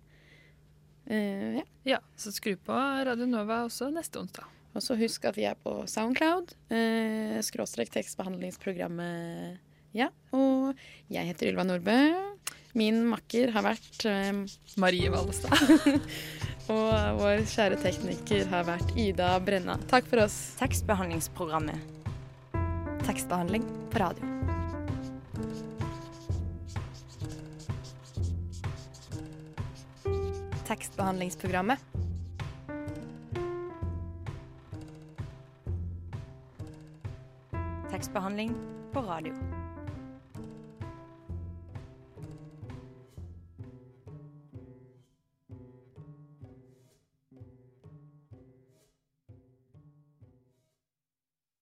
Eh, 1.09 1.55
ja. 1.57 1.63
Ja, 1.83 1.99
så 2.15 2.31
skru 2.31 2.53
på 2.61 2.77
Radio 3.09 3.25
Nova 3.25 3.63
også 3.65 3.89
neste 3.91 4.21
onsdag. 4.21 4.45
Og 4.73 4.81
så 4.81 4.97
husk 4.97 5.25
at 5.29 5.37
vi 5.37 5.45
er 5.45 5.57
på 5.61 5.83
Soundcloud, 5.89 6.55
eh, 6.73 7.37
skråstrek 7.45 7.93
tekstbehandlingsprogrammet. 7.93 9.59
Ja, 9.93 10.09
og 10.33 10.73
jeg 11.13 11.29
heter 11.29 11.51
Ylva 11.51 11.65
Nordbø. 11.67 11.97
Min 12.73 13.03
makker 13.05 13.51
har 13.53 13.67
vært 13.67 14.05
eh, 14.09 14.33
Marie 14.81 15.11
Vallestad. 15.13 15.53
Og 16.73 17.19
vår 17.19 17.43
kjære 17.51 17.77
tekniker 17.83 18.47
har 18.49 18.63
vært 18.65 18.93
Ida 18.97 19.35
Brenna. 19.43 19.75
Takk 19.91 20.07
for 20.09 20.23
oss. 20.23 20.55
Tekstbehandlingsprogrammet. 20.61 21.75
Tekstbehandling 23.03 23.67
på 23.91 23.99
radio. 23.99 24.29
Tekstbehandlingsprogrammet. 30.63 32.02
Tekstbehandling 38.13 38.55
på 38.91 38.99
radio. 38.99 39.62